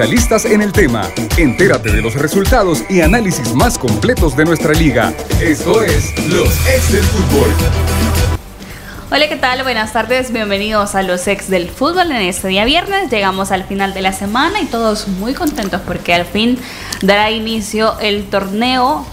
[0.00, 1.10] Especialistas en el tema.
[1.36, 5.12] Entérate de los resultados y análisis más completos de nuestra liga.
[5.40, 7.50] Esto es Los Ex del Fútbol.
[9.10, 9.64] Hola, ¿qué tal?
[9.64, 13.10] Buenas tardes, bienvenidos a los ex del fútbol en este día viernes.
[13.10, 16.60] Llegamos al final de la semana y todos muy contentos porque al fin
[17.02, 19.04] dará inicio el torneo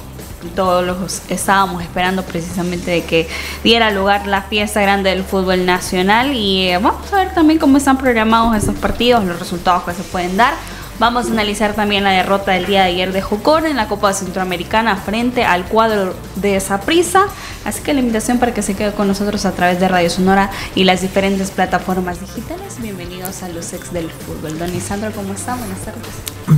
[0.56, 3.28] todos los estábamos esperando precisamente de que
[3.64, 7.78] diera lugar la fiesta grande del fútbol nacional y eh, vamos a ver también cómo
[7.78, 10.54] están programados esos partidos, los resultados que se pueden dar.
[10.98, 14.14] Vamos a analizar también la derrota del día de ayer de Jocor en la Copa
[14.14, 17.26] Centroamericana frente al cuadro de Saprissa.
[17.66, 20.52] Así que la invitación para que se quede con nosotros a través de Radio Sonora
[20.74, 22.82] y las diferentes plataformas digitales.
[22.82, 24.58] Bienvenidos a los ex del fútbol.
[24.58, 25.56] Don Isandro, ¿cómo está?
[25.56, 26.02] Buenas tardes.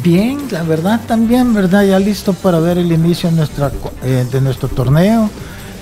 [0.04, 1.84] Bien, la verdad también, ¿verdad?
[1.84, 3.31] Ya listo para ver el inicio
[4.04, 5.31] eh, de nuestro torneo.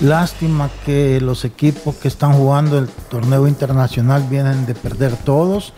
[0.00, 5.74] Lástima que los equipos que están jugando el torneo internacional vienen de perder todos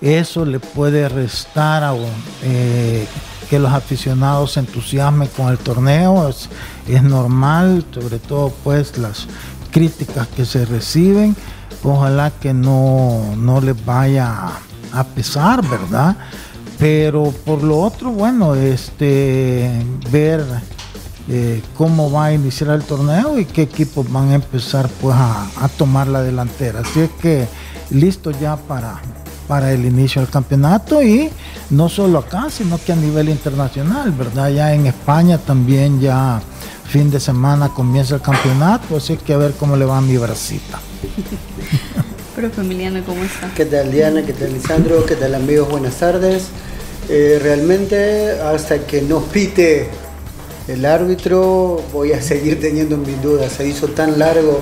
[0.00, 1.94] eso le puede restar a
[2.42, 3.06] eh,
[3.48, 9.26] que los aficionados se entusiasmen con el torneo, es, normal, sobre todo pues las
[9.70, 11.34] críticas que se reciben,
[11.82, 14.50] ojalá que no, no les vaya
[14.92, 16.16] a pesar, ¿verdad?
[16.78, 19.70] Pero por lo otro, bueno, este
[20.10, 20.44] ver
[21.28, 25.46] eh, cómo va a iniciar el torneo y qué equipos van a empezar pues a,
[25.60, 26.80] a tomar la delantera.
[26.80, 27.48] Así es que
[27.90, 29.00] listo ya para,
[29.46, 31.30] para el inicio del campeonato y
[31.70, 34.50] no solo acá, sino que a nivel internacional, ¿verdad?
[34.50, 36.40] Ya en España también ya
[36.88, 40.16] fin de semana comienza el campeonato, así que a ver cómo le va a mi
[40.16, 40.80] bracita.
[42.36, 43.50] Pero Emiliano, ¿cómo está?
[43.54, 44.22] ¿Qué tal Diana?
[44.24, 45.06] ¿Qué tal Lisandro?
[45.06, 45.70] ¿Qué tal amigos?
[45.70, 46.48] Buenas tardes.
[47.08, 49.88] Eh, realmente hasta que nos pite
[50.68, 53.52] el árbitro voy a seguir teniendo mis dudas.
[53.52, 54.60] Se hizo tan largo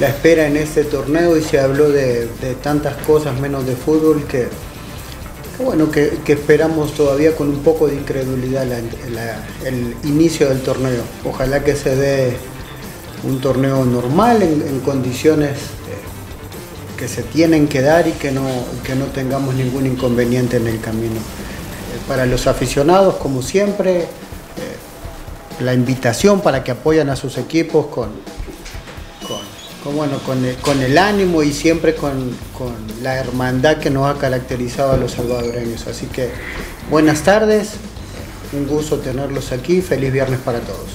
[0.00, 2.28] la espera en este torneo y se habló de,
[2.62, 4.48] tantas cosas menos de fútbol que,
[5.58, 8.66] bueno, que, esperamos todavía con un poco de incredulidad
[9.64, 11.02] el inicio del torneo.
[11.24, 12.36] Ojalá que se dé
[13.24, 18.46] un torneo normal en, condiciones eh, que se tienen que dar y que no,
[18.84, 21.16] que no tengamos ningún inconveniente en el camino.
[21.16, 24.06] Eh, para los aficionados, como siempre, eh,
[25.60, 28.10] la invitación para que apoyen a sus equipos con,
[29.92, 32.30] bueno, con el, ánimo y siempre con,
[33.02, 35.86] la hermandad que nos ha caracterizado a los salvadoreños.
[35.86, 36.30] Así que
[36.90, 37.74] buenas tardes,
[38.52, 40.88] un gusto tenerlos aquí, feliz viernes para todos.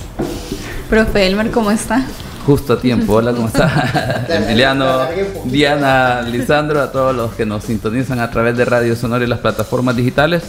[0.89, 2.05] Profe Elmer, ¿cómo está?
[2.45, 4.25] Justo a tiempo, hola, ¿cómo está?
[4.29, 5.07] Emiliano,
[5.45, 9.39] Diana, Lisandro, a todos los que nos sintonizan a través de Radio Sonora y las
[9.39, 10.43] plataformas digitales.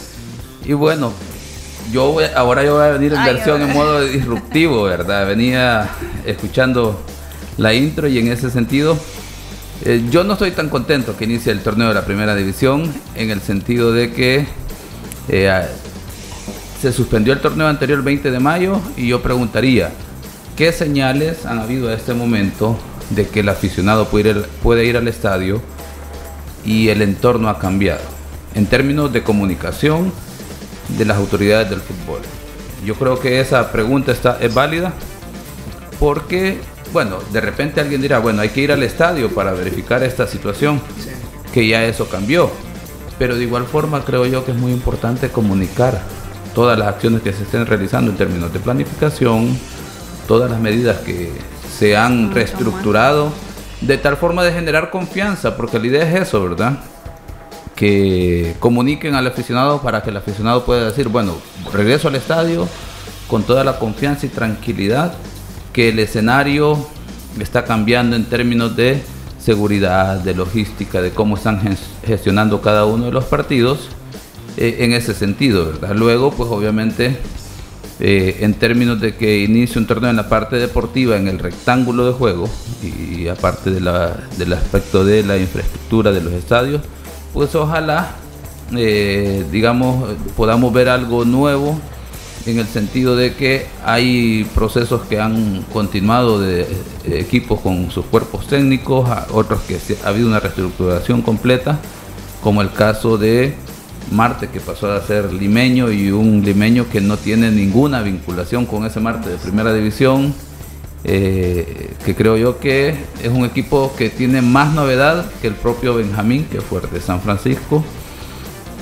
[0.65, 1.13] Y bueno,
[1.91, 5.27] yo ahora yo voy a venir en versión en modo disruptivo, ¿verdad?
[5.27, 5.89] Venía
[6.25, 6.99] escuchando
[7.57, 8.97] la intro y en ese sentido
[9.85, 13.29] eh, yo no estoy tan contento que inicie el torneo de la primera división en
[13.31, 14.45] el sentido de que
[15.27, 15.65] eh,
[16.81, 19.91] se suspendió el torneo anterior el 20 de mayo y yo preguntaría,
[20.55, 22.77] ¿qué señales han habido a este momento
[23.09, 25.61] de que el aficionado puede ir, puede ir al estadio
[26.65, 28.01] y el entorno ha cambiado
[28.55, 30.13] en términos de comunicación
[30.97, 32.21] de las autoridades del fútbol?
[32.85, 34.93] Yo creo que esa pregunta está, es válida
[35.99, 36.57] porque
[36.93, 40.79] bueno, de repente alguien dirá, bueno, hay que ir al estadio para verificar esta situación,
[41.51, 42.51] que ya eso cambió.
[43.17, 45.99] Pero de igual forma creo yo que es muy importante comunicar
[46.53, 49.57] todas las acciones que se estén realizando en términos de planificación,
[50.27, 51.31] todas las medidas que
[51.77, 53.31] se han reestructurado,
[53.81, 56.77] de tal forma de generar confianza, porque la idea es eso, ¿verdad?
[57.75, 61.37] Que comuniquen al aficionado para que el aficionado pueda decir, bueno,
[61.73, 62.67] regreso al estadio
[63.27, 65.13] con toda la confianza y tranquilidad
[65.73, 66.77] que el escenario
[67.39, 69.01] está cambiando en términos de
[69.39, 73.89] seguridad, de logística, de cómo están gestionando cada uno de los partidos
[74.55, 75.95] eh, en ese sentido, ¿verdad?
[75.95, 77.17] Luego, pues obviamente,
[77.99, 82.05] eh, en términos de que inicie un torneo en la parte deportiva, en el rectángulo
[82.05, 82.49] de juego,
[82.83, 86.81] y, aparte del aspecto de la infraestructura de los estadios,
[87.33, 88.11] pues ojalá,
[88.77, 91.79] eh, digamos, podamos ver algo nuevo
[92.45, 96.67] en el sentido de que hay procesos que han continuado de eh,
[97.05, 101.79] equipos con sus cuerpos técnicos, otros que ha habido una reestructuración completa,
[102.41, 103.53] como el caso de
[104.11, 108.85] Marte que pasó a ser limeño y un limeño que no tiene ninguna vinculación con
[108.85, 110.33] ese Marte de primera división,
[111.05, 112.89] eh, que creo yo que
[113.21, 117.21] es un equipo que tiene más novedad que el propio Benjamín, que fue de San
[117.21, 117.83] Francisco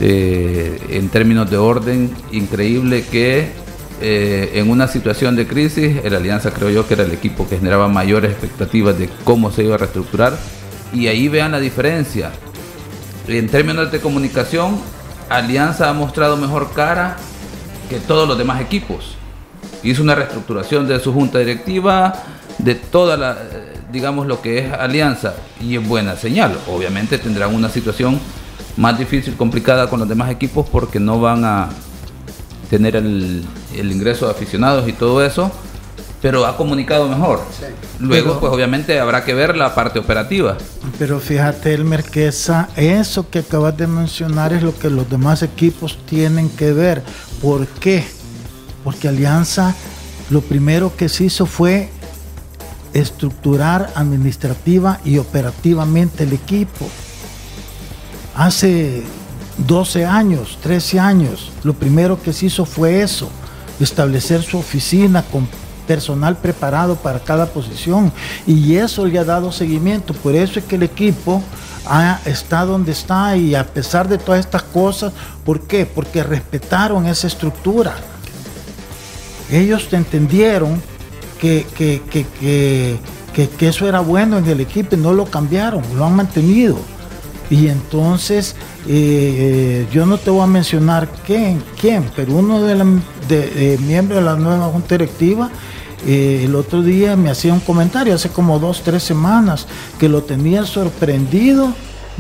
[0.04, 3.52] eh, en términos de orden, increíble que
[4.02, 7.58] eh, en una situación de crisis, el Alianza creo yo que era el equipo que
[7.58, 10.36] generaba mayores expectativas de cómo se iba a reestructurar.
[10.92, 12.32] Y ahí vean la diferencia.
[13.28, 14.80] En términos de comunicación,
[15.30, 17.18] Alianza ha mostrado mejor cara
[17.88, 19.18] que todos los demás equipos.
[19.84, 22.24] Hizo una reestructuración de su junta directiva,
[22.58, 26.58] de toda la, eh, digamos, lo que es Alianza, y es buena señal.
[26.68, 28.20] Obviamente tendrán una situación
[28.78, 31.70] más difícil, complicada con los demás equipos porque no van a
[32.70, 33.44] tener el,
[33.76, 35.52] el ingreso de aficionados y todo eso,
[36.22, 37.42] pero ha comunicado mejor.
[38.00, 40.58] Luego, pues obviamente habrá que ver la parte operativa.
[41.00, 45.42] Pero fíjate, Elmer, que esa, eso que acabas de mencionar es lo que los demás
[45.42, 47.04] equipos tienen que ver.
[47.42, 48.06] ¿Por qué?
[48.84, 49.76] Porque Alianza
[50.30, 51.90] lo primero que se hizo fue
[52.94, 56.88] estructurar administrativa y operativamente el equipo.
[58.36, 59.04] Hace
[59.58, 63.30] 12 años, 13 años, lo primero que se hizo fue eso,
[63.80, 65.48] establecer su oficina con
[65.88, 68.14] personal preparado para cada posición
[68.48, 70.14] y eso le ha dado seguimiento.
[70.14, 71.44] Por eso es que el equipo
[72.26, 75.12] está donde está y a pesar de todas estas cosas,
[75.44, 75.86] ¿por qué?
[75.86, 77.96] Porque respetaron esa estructura.
[79.52, 80.82] Ellos entendieron
[81.42, 86.06] que, que, que, que eso era bueno en el equipo y no lo cambiaron, lo
[86.06, 86.78] han mantenido.
[87.52, 88.56] Y entonces,
[88.88, 92.88] eh, eh, yo no te voy a mencionar quién, quién pero uno de, los
[93.28, 95.52] de, miembros de la nueva junta directiva,
[96.08, 99.68] eh, el otro día me hacía un comentario, hace como dos, tres semanas,
[100.00, 101.74] que lo tenía sorprendido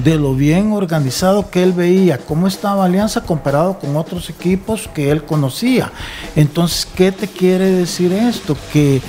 [0.03, 5.11] de lo bien organizado que él veía, cómo estaba Alianza comparado con otros equipos que
[5.11, 5.93] él conocía.
[6.35, 8.57] Entonces, ¿qué te quiere decir esto?
[8.73, 9.01] Que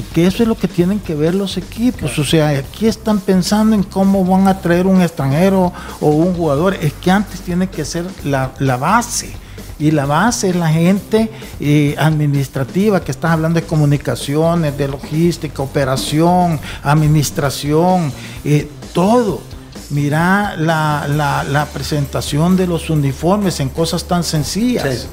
[0.00, 2.18] que, eso es lo que tienen que ver los equipos.
[2.18, 6.74] O sea, aquí están pensando en cómo van a traer un extranjero o un jugador.
[6.80, 9.34] Es que antes tiene que ser la, base.
[9.78, 11.30] Y la base es la gente
[11.60, 18.12] eh, administrativa, que estás hablando de comunicaciones, de logística, operación, administración,
[18.44, 19.42] eh, todo.
[19.90, 25.08] Mira la, presentación de los uniformes en cosas tan sencillas.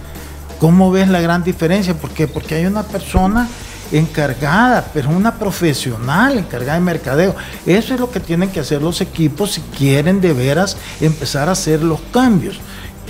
[0.60, 1.94] ¿Cómo ves la gran diferencia?
[1.94, 2.28] ¿Por qué?
[2.28, 3.48] Porque hay una persona
[3.92, 7.36] encargada, pero una profesional encargada de mercadeo.
[7.66, 11.54] Eso es lo que tienen que hacer los equipos si quieren de veras empezar a
[11.54, 12.60] hacer los cambios.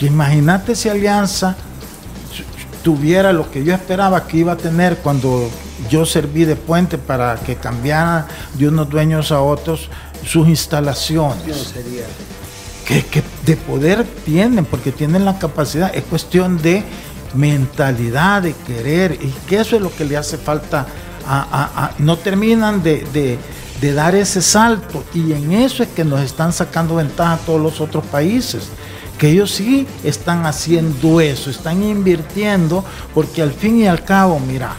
[0.02, 1.56] Imagínate si Alianza
[2.84, 5.50] tuviera lo que yo esperaba que iba a tener cuando
[5.90, 9.90] yo serví de puente para que cambiara de unos dueños a otros
[10.26, 11.74] sus instalaciones.
[12.86, 16.84] Que, que de poder tienen, porque tienen la capacidad, es cuestión de
[17.34, 20.86] mentalidad de querer, y que eso es lo que le hace falta
[21.26, 23.38] a, no terminan de,
[23.94, 28.06] dar ese salto, y en eso es que nos están sacando ventaja todos los otros
[28.06, 28.70] países
[29.18, 34.74] que ellos sí están haciendo eso, están invirtiendo, porque al fin y al cabo, mira,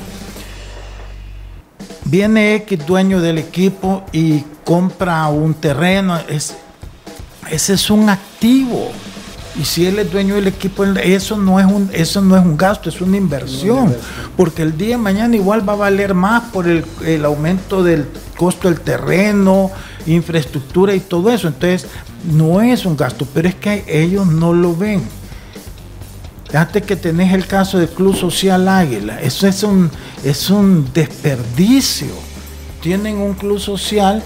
[2.06, 6.56] viene X dueño del equipo y compra un terreno, es,
[7.50, 8.90] ese es un activo.
[9.58, 12.56] Y si él es dueño del equipo, eso no es un, eso no es un
[12.56, 13.94] gasto, es una inversión.
[14.36, 18.06] Porque el día de mañana igual va a valer más por el, aumento del
[18.36, 19.70] costo del terreno,
[20.06, 21.48] infraestructura y todo eso.
[21.48, 21.88] Entonces,
[22.32, 25.02] no es un gasto, pero es que ellos no lo ven.
[26.48, 29.20] Fíjate que tenés el caso del Club Social Águila.
[29.20, 29.90] Eso es un,
[30.24, 32.12] es un desperdicio.
[32.80, 34.22] Tienen un club social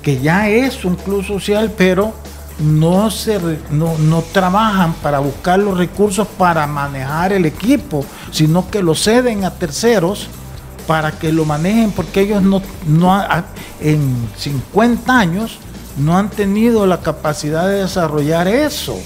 [0.00, 2.14] que ya es un club social, pero
[2.58, 3.40] no, se,
[3.70, 9.50] no, trabajan para buscar los recursos para manejar el equipo, sino que lo ceden a
[9.50, 10.28] terceros
[10.86, 13.24] para que lo manejen, porque ellos no, no
[13.80, 15.58] en 50 años
[15.96, 18.96] no han tenido la capacidad de desarrollar eso.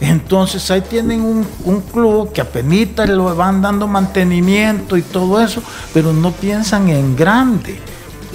[0.00, 5.60] Entonces ahí tienen un, un club que apenas lo van dando mantenimiento y todo eso,
[5.92, 7.80] pero no piensan en grande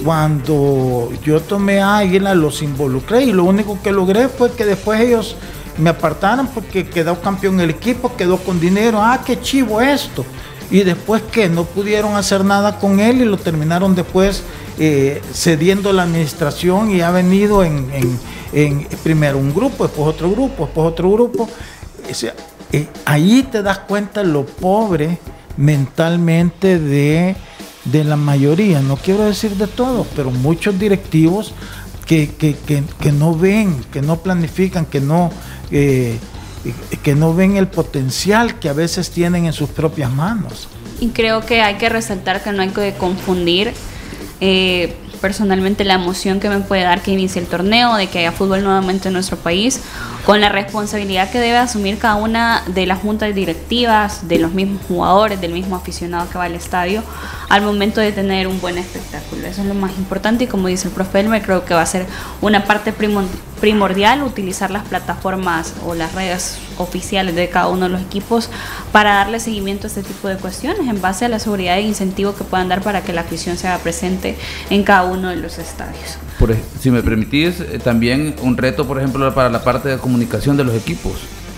[0.02, 5.36] cuando yo tomé Águila los involucré y lo único que logré fue que después ellos
[5.78, 10.24] me apartaron porque quedó campeón el equipo, quedó con dinero, ah, qué chivo esto.
[10.70, 14.42] Y después que no pudieron hacer nada con él y lo terminaron después
[14.78, 17.86] eh, cediendo la administración y ha venido en,
[19.02, 21.48] primero un grupo, después otro grupo, después otro grupo.
[22.72, 25.18] Eh, ahí te das cuenta lo pobre
[25.56, 27.36] mentalmente de
[27.84, 31.54] de la mayoría, no quiero decir de todos, pero muchos directivos
[32.06, 35.30] que, no ven, que no planifican, que no,
[35.70, 36.18] eh,
[37.02, 40.68] que no ven el potencial que a veces tienen en sus propias manos.
[41.00, 43.72] Y creo que hay que resaltar que no hay que confundir
[44.40, 48.30] eh, personalmente la emoción que me puede dar que inicie el torneo, de que haya
[48.30, 49.80] fútbol nuevamente en nuestro país,
[50.26, 54.82] con la responsabilidad que debe asumir cada una de las juntas directivas, de los mismos
[54.86, 57.02] jugadores, del mismo aficionado que va al estadio,
[57.48, 59.46] al momento de tener un buen espectáculo.
[59.46, 61.86] Eso es lo más importante y como dice el profe Elmer, creo que va a
[61.86, 62.04] ser
[62.42, 63.32] una parte primordial
[64.24, 68.50] utilizar las plataformas o las redes oficiales de cada uno de los equipos
[68.92, 72.34] para darle seguimiento a este tipo de cuestiones en base a la seguridad e incentivo
[72.34, 74.36] que puedan dar para que la afición sea presente
[74.70, 76.18] en cada uno de los estadios.
[76.78, 80.64] Si me permitís, eh, también un reto, por ejemplo, para la parte de comunicación de
[80.64, 81.14] los equipos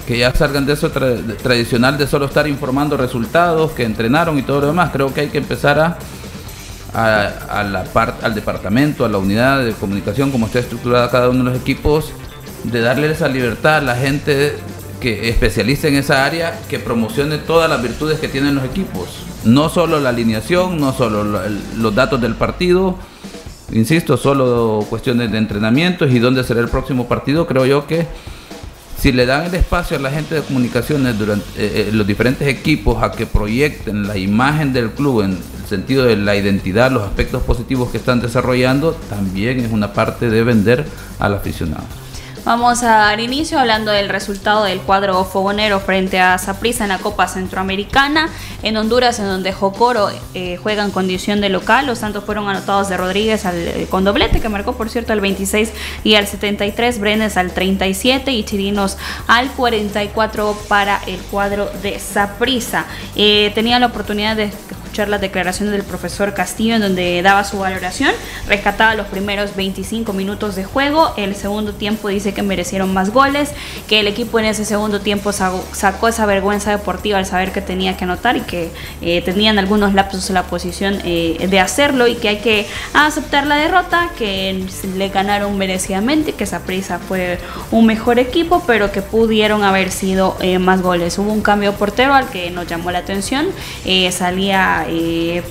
[0.07, 4.61] que ya salgan de eso tradicional de solo estar informando resultados, que entrenaron y todo
[4.61, 4.91] lo demás.
[4.93, 5.99] Creo que hay que empezar a,
[6.97, 11.45] a, la parte al departamento, a la unidad de comunicación, como está estructurada cada uno
[11.45, 12.11] de los equipos,
[12.65, 14.55] de darle esa libertad a la gente
[15.01, 19.09] que especialice en esa área, que promocione todas las virtudes que tienen los equipos.
[19.45, 21.23] No solo la alineación, no solo
[21.77, 22.97] los datos del partido,
[23.73, 27.47] insisto, solo cuestiones de entrenamientos y dónde será el próximo partido.
[27.47, 28.07] Creo yo que
[28.99, 32.49] si le dan el espacio a la gente de comunicaciones durante eh, eh, los diferentes
[32.49, 37.03] equipos a que proyecten la imagen del club en el sentido de la identidad, los
[37.03, 40.87] aspectos positivos que están desarrollando, también es una parte de vender
[41.19, 41.85] al aficionado.
[42.47, 46.99] Vamos a dar inicio hablando del resultado del cuadro fogonero frente a Saprissa en la
[46.99, 48.29] Copa Centroamericana.
[48.63, 52.89] En Honduras, en donde Jocoro eh, juega en condición de local, los Santos fueron anotados
[52.89, 55.73] de Rodríguez eh, con doblete, que marcó por cierto al 26
[56.05, 62.87] y al 73, Brenes al 37 y Chirinos al 44 para el cuadro de Saprissa.
[63.17, 64.53] Eh, tenía la oportunidad de
[65.05, 68.11] las declaraciones del profesor Castillo en donde daba su valoración,
[68.49, 73.51] rescataba los primeros 25 minutos de juego, el segundo tiempo dice que merecieron más goles,
[73.89, 77.97] que el equipo en ese segundo tiempo sacó esa vergüenza deportiva al saber que tenía
[77.97, 78.71] que anotar y que
[79.03, 83.47] eh, tenían algunos lapsos en la posición eh, de hacerlo y que hay que aceptar
[83.47, 87.39] la derrota, que le ganaron merecidamente, que esa prisa fue
[87.71, 91.19] un mejor equipo, pero que pudieron haber sido eh, más goles.
[91.19, 93.47] Hubo un cambio portero al que nos llamó la atención,
[94.11, 95.43] salía eh,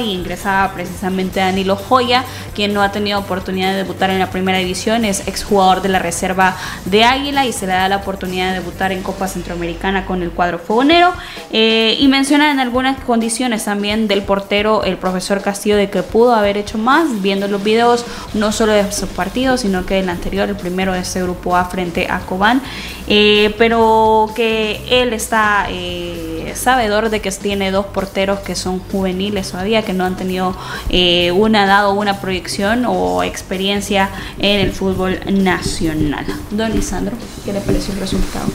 [0.00, 4.58] y ingresaba precisamente Danilo Joya, quien no ha tenido oportunidad de debutar en la primera
[4.58, 8.58] división, es exjugador de la reserva de Águila y se le da la oportunidad de
[8.58, 11.12] debutar en Copa Centroamericana con el cuadro fogonero.
[11.52, 16.34] Eh, y menciona en algunas condiciones también del portero, el profesor Castillo, de que pudo
[16.34, 18.04] haber hecho más, viendo los videos
[18.34, 21.66] no solo de su partido, sino que el anterior, el primero de ese grupo A
[21.66, 22.62] frente a Cobán,
[23.10, 29.50] eh, pero que él está eh, sabedor de que tiene dos porteros que son juveniles
[29.50, 30.54] todavía, que no han tenido
[30.90, 36.26] eh, una dado una proyección o experiencia en el fútbol nacional.
[36.50, 38.46] Don Lisandro, ¿qué le pareció el resultado?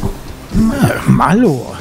[1.07, 1.73] Malo.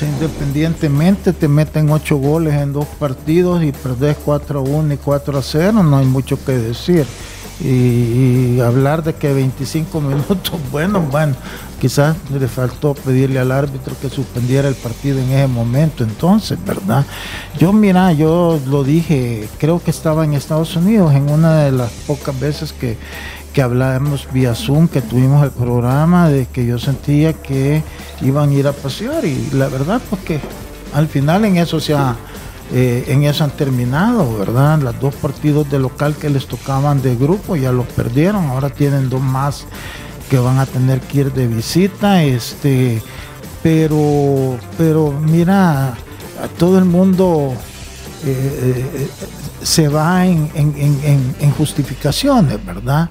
[0.00, 5.38] independientemente te meten ocho goles en dos partidos y perdés 4 a 1 y 4
[5.38, 7.04] a 0, no hay mucho que decir.
[7.60, 11.36] Y, y, hablar de que 25 minutos, bueno, bueno,
[11.82, 17.04] quizás le faltó pedirle al árbitro que suspendiera el partido en ese momento, entonces, ¿verdad?
[17.58, 21.90] Yo, mira, yo lo dije, creo que estaba en Estados Unidos, en una de las
[22.06, 22.96] pocas veces que,
[23.52, 27.82] que hablábamos vía Zoom, que tuvimos el programa, de que yo sentía que
[28.20, 30.38] iban a ir a pasear y la verdad, pues que
[30.94, 32.14] al final en eso se ha...
[32.74, 34.78] Eh, en eso han terminado, ¿verdad?
[34.78, 39.10] Los dos partidos de local que les tocaban de grupo ya los perdieron, ahora tienen
[39.10, 39.66] dos más
[40.32, 43.02] que van a tener que ir de visita, este,
[43.62, 45.92] pero, pero mira,
[46.58, 47.52] todo el mundo
[48.24, 49.10] eh, eh,
[49.62, 53.10] se va en, justificaciones, ¿verdad?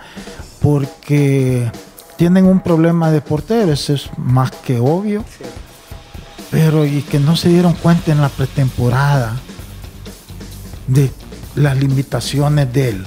[0.64, 1.72] Porque
[2.18, 5.24] tienen un problema de portero, eso es más que obvio,
[6.50, 9.36] pero y que no se dieron cuenta en la pretemporada
[10.88, 11.12] de
[11.54, 13.06] las limitaciones de él.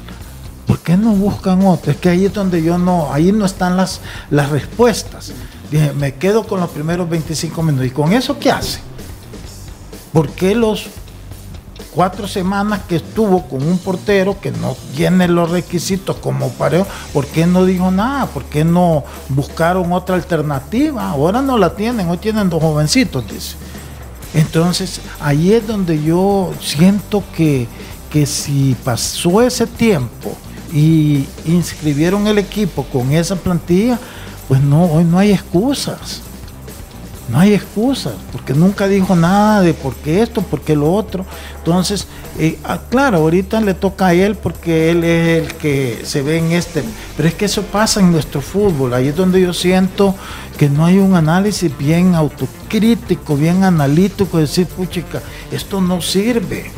[0.66, 1.92] ¿Por qué no buscan otro?
[1.92, 5.32] Es que ahí es donde yo no, ahí no están las, las respuestas.
[5.70, 7.86] Dije, me quedo con los primeros 25 minutos.
[7.86, 8.80] ¿Y con eso qué hace?
[10.12, 10.88] ¿Por qué los
[11.94, 17.26] cuatro semanas que estuvo con un portero que no tiene los requisitos como pareo, ¿por
[17.26, 18.26] qué no dijo nada?
[18.26, 21.08] ¿Por qué no buscaron otra alternativa?
[21.08, 23.56] Ahora no la tienen, hoy tienen dos jovencitos, dice.
[24.34, 27.68] Entonces, ahí es donde yo siento que,
[28.10, 30.36] que si pasó ese tiempo
[30.74, 33.98] y inscribieron el equipo con esa plantilla,
[34.48, 36.20] pues no, hoy no hay excusas.
[37.28, 41.24] No hay excusas, porque nunca dijo nada de por qué esto, por qué lo otro.
[41.56, 42.06] Entonces,
[42.38, 46.38] eh, ah, claro, ahorita le toca a él porque él es el que se ve
[46.38, 46.84] en este.
[47.16, 48.92] Pero es que eso pasa en nuestro fútbol.
[48.92, 50.14] Ahí es donde yo siento
[50.58, 56.70] que no hay un análisis bien autocrítico, bien analítico, decir, puchica, esto no sirve.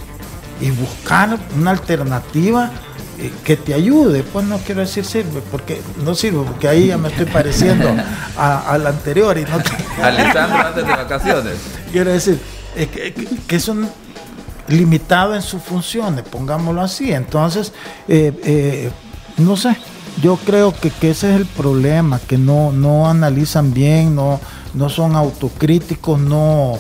[0.61, 2.71] Y buscar una alternativa
[3.45, 7.09] que te ayude, pues no quiero decir sirve, porque no sirve, porque ahí ya me
[7.09, 7.89] estoy pareciendo
[8.37, 9.57] a, la anterior y no
[10.03, 11.55] antes de vacaciones.
[11.91, 12.41] Quiero decir,
[12.75, 13.15] que,
[13.47, 13.89] que, son
[14.69, 17.13] limitados en sus funciones, pongámoslo así.
[17.13, 17.73] Entonces,
[18.09, 18.91] eh, eh,
[19.39, 19.77] no sé,
[20.23, 24.41] yo creo que, que, ese es el problema, que no, no analizan bien, no,
[24.75, 26.79] no son autocríticos, no,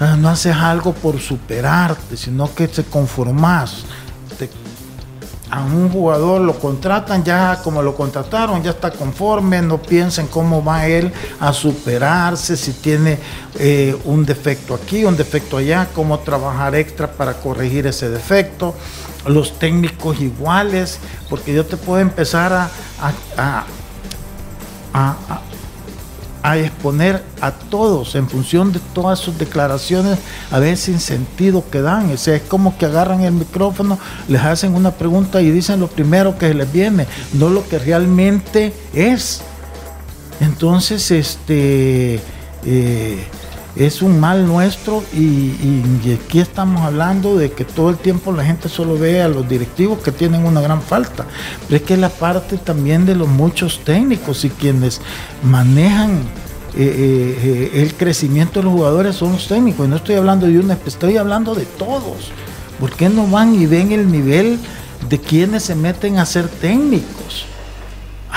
[0.00, 3.84] ah, no haces algo por superarte, sino que te conformas.
[5.50, 10.62] A un jugador lo contratan ya como lo contrataron, ya está conforme, no piensen cómo
[10.62, 13.18] va él a superarse, si tiene
[13.58, 18.74] eh, un defecto aquí, un defecto allá, cómo trabajar extra para corregir ese defecto.
[19.26, 22.68] Los técnicos iguales, porque yo te puedo empezar a
[26.42, 30.18] exponer a todos en función de todas sus declaraciones,
[30.50, 32.12] a veces sin sentido que dan.
[32.12, 35.88] O sea, es como que agarran el micrófono, les hacen una pregunta y dicen lo
[35.88, 39.42] primero que les viene, no lo que realmente es.
[40.40, 42.20] Entonces, este.
[42.64, 43.26] Eh,
[43.78, 48.68] es un mal nuestro y, aquí estamos hablando de que todo el tiempo la gente
[48.68, 51.24] solo ve a los directivos que tienen una gran falta,
[51.66, 55.00] pero es que es la parte también de los muchos técnicos y quienes
[55.42, 56.22] manejan
[56.76, 60.46] eh, eh, eh, el crecimiento de los jugadores son los técnicos, y no estoy hablando
[60.46, 62.30] de una, estoy hablando de todos.
[62.78, 64.58] ¿Por qué no van y ven el nivel
[65.08, 67.46] de quienes se meten a ser técnicos?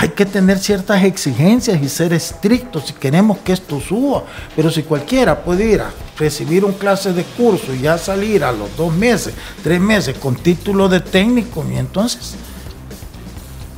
[0.02, 4.24] Hay que tener ciertas exigencias y ser estrictos si queremos que esto suba.
[4.56, 8.50] Pero si cualquiera puede ir a recibir un clase de curso y ya salir a
[8.50, 9.32] los dos meses,
[9.62, 12.34] tres meses con título de técnico, y entonces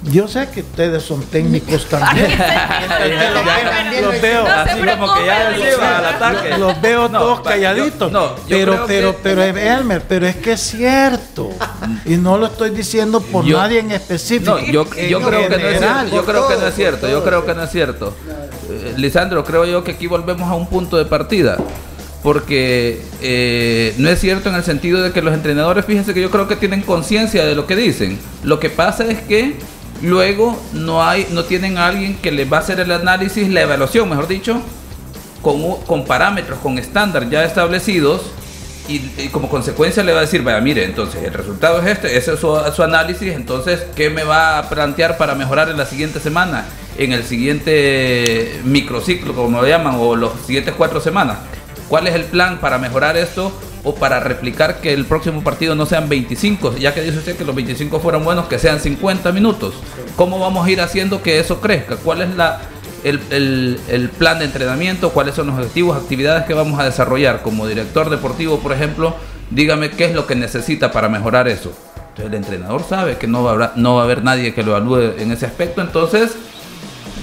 [0.05, 2.31] yo sé que ustedes son técnicos también.
[4.03, 6.59] los veo, así como que ya al ataque.
[6.59, 8.13] Los veo todos calladitos.
[8.49, 11.51] pero, pero, pero, Elmer, pero es que es cierto.
[12.07, 14.59] Y no lo estoy diciendo por nadie en específico.
[14.61, 16.17] yo, yo creo que no es cierto.
[16.17, 17.09] Yo creo que no es cierto.
[17.09, 18.15] Yo creo que no es cierto.
[18.97, 21.57] Lisandro, creo yo que aquí volvemos a un punto de partida
[22.23, 26.31] porque eh, no es cierto en el sentido de que los entrenadores, fíjense que yo
[26.31, 28.19] creo que tienen conciencia de lo que dicen.
[28.43, 29.57] Lo que pasa es que
[30.03, 33.63] Luego no hay, no tienen a alguien que les va a hacer el análisis, la
[33.63, 34.61] evaluación, mejor dicho,
[35.41, 38.23] con, con parámetros, con estándares ya establecidos
[38.87, 42.35] y, como consecuencia le va a decir, vaya, mire, entonces el resultado es este, ese
[42.35, 46.21] es su, su, análisis, entonces, ¿qué me va a plantear para mejorar en la siguiente
[46.21, 46.67] semana,
[46.99, 51.39] en el siguiente microciclo, como lo llaman, o los siguientes cuatro semanas?
[51.89, 53.53] ¿Cuál es el plan para mejorar esto?
[53.85, 57.45] O para replicar que el próximo partido no sean 25, ya que dice usted que
[57.45, 59.75] los 25 fueron buenos, que sean 50 minutos.
[60.17, 61.97] ¿Cómo vamos a ir haciendo que eso crezca?
[61.97, 62.61] ¿Cuál es la,
[63.05, 65.11] el, plan de entrenamiento?
[65.11, 67.43] ¿Cuáles son los objetivos, actividades que vamos a desarrollar?
[67.43, 69.15] Como director deportivo, por ejemplo,
[69.51, 71.73] dígame qué es lo que necesita para mejorar eso.
[71.97, 74.63] Entonces el entrenador sabe que no va a haber, no va a haber nadie que
[74.63, 76.37] lo evalúe en ese aspecto, entonces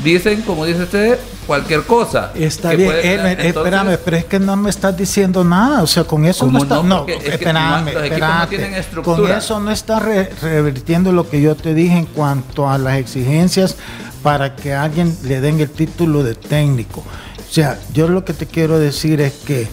[0.03, 2.31] dicen, como dice usted, cualquier cosa.
[2.35, 6.25] Está bien, eh, espérame, pero es que no me estás diciendo nada, o sea, con
[6.25, 11.73] eso no está, no, espérame, espérate, con eso no está revirtiendo lo que yo te
[11.73, 13.75] dije en cuanto a las exigencias
[14.23, 17.01] para que alguien le den el título de técnico.
[17.01, 19.67] O sea, yo lo que te quiero decir es que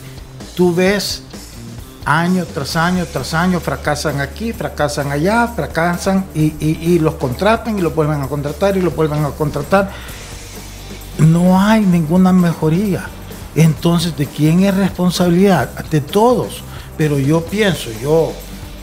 [0.57, 1.22] tú ves
[2.09, 7.83] año tras año tras año fracasan aquí, fracasan allá, fracasan y, y los contratan y
[7.83, 9.90] los vuelven a contratar y los vuelven a contratar
[11.18, 13.07] no hay ninguna mejoría.
[13.55, 15.68] Entonces, ¿de quién es responsabilidad?
[15.90, 16.62] De todos.
[16.97, 18.33] Pero yo pienso, yo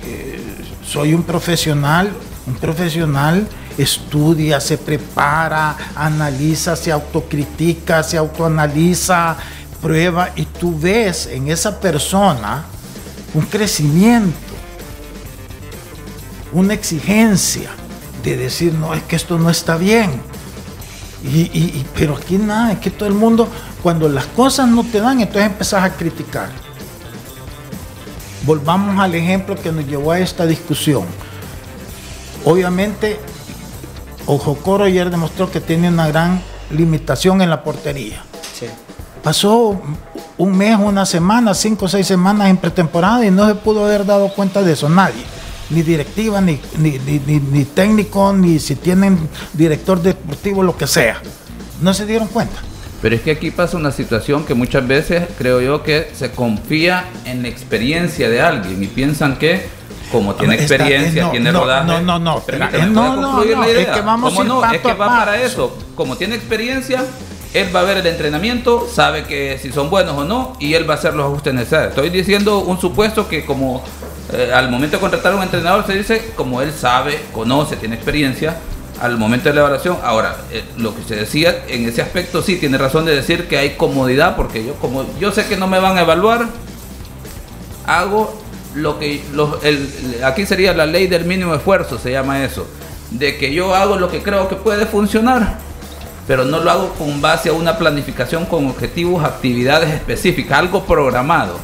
[0.06, 0.42] eh,
[0.86, 2.12] soy un profesional,
[2.48, 9.36] un profesional estudia, se prepara, analiza, se autocritica, se autoanaliza,
[9.82, 12.64] prueba y tú ves en esa persona
[13.36, 14.36] un crecimiento,
[16.52, 17.70] una exigencia
[18.24, 20.10] de decir, no, es que esto no está bien
[21.34, 23.48] y, pero aquí nada, es que todo el mundo,
[23.82, 26.50] cuando las cosas no te dan, entonces empezás a criticar.
[28.44, 31.06] Volvamos al ejemplo que nos llevó a esta discusión.
[32.44, 33.20] Obviamente,
[34.28, 38.24] Ojocoro ayer demostró que tiene una gran limitación en la portería.
[39.24, 39.82] Pasó
[40.38, 44.06] un mes, una semana, cinco o seis semanas en pretemporada y no se pudo haber
[44.06, 45.24] dado cuenta de eso nadie
[45.70, 49.18] ni directiva, ni, ni, técnico, ni si tienen
[49.54, 51.22] director deportivo, lo que sea.
[51.82, 52.56] No se dieron cuenta.
[53.02, 57.06] Pero es que aquí pasa una situación que muchas veces creo yo que se confía
[57.26, 59.68] en la experiencia de alguien y piensan que
[60.12, 61.88] como tiene experiencia, tiene rodaje.
[61.88, 62.44] No, no, no.
[62.88, 64.72] no, no, Es que vamos no?
[64.72, 65.78] Es que va para eso.
[65.96, 67.04] Como tiene experiencia,
[67.56, 70.88] él va a ver el entrenamiento, sabe que si son buenos o no, y él
[70.88, 71.90] va a hacer los ajustes necesarios.
[71.92, 73.82] Estoy diciendo un supuesto que como
[74.34, 77.96] eh, al momento de contratar a un entrenador se dice como él sabe, conoce, tiene
[77.96, 78.58] experiencia,
[79.00, 79.98] al momento de la evaluación.
[80.04, 83.58] Ahora, eh, lo que se decía en ese aspecto sí tiene razón de decir que
[83.58, 86.48] hay comodidad, porque yo como yo sé que no me van a evaluar,
[87.86, 88.38] hago
[88.74, 89.24] lo que
[90.26, 92.68] aquí sería la ley del mínimo esfuerzo, se llama eso.
[93.12, 95.60] de que yo hago lo que creo que puede funcionar,
[96.28, 101.60] pero no lo hago con base a una planificación con objetivos, actividades específicas, algo programado,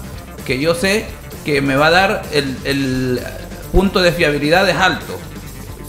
[0.45, 1.06] que yo sé
[1.45, 3.19] que me va a dar el,
[3.71, 5.17] punto de fiabilidad es alto.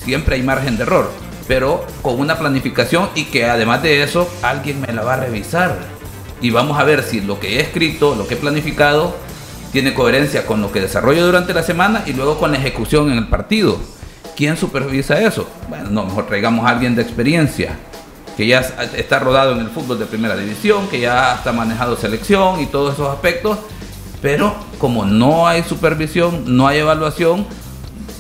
[0.05, 1.11] Siempre hay margen de error,
[1.49, 5.77] pero con una planificación y que además de eso alguien me la va a revisar.
[6.41, 9.17] Y vamos a ver si lo que he escrito, lo que he planificado,
[9.73, 13.19] tiene coherencia con lo que desarrollo durante la semana y luego con la ejecución en
[13.19, 13.81] el partido.
[14.37, 15.49] ¿Quién supervisa eso?
[15.69, 17.79] Bueno, no, mejor traigamos a alguien de experiencia,
[18.37, 18.61] que ya
[18.97, 22.95] está rodado en el fútbol de primera división, que ya está manejado selección y todos
[22.95, 23.59] esos aspectos,
[24.21, 27.47] pero como no hay supervisión, no hay evaluación,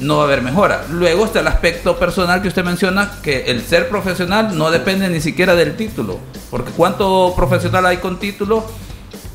[0.00, 0.84] no va a haber mejora.
[0.90, 5.20] Luego está el aspecto personal que usted menciona, que el ser profesional no depende ni
[5.20, 6.18] siquiera del título,
[6.50, 8.64] porque cuánto profesional hay con título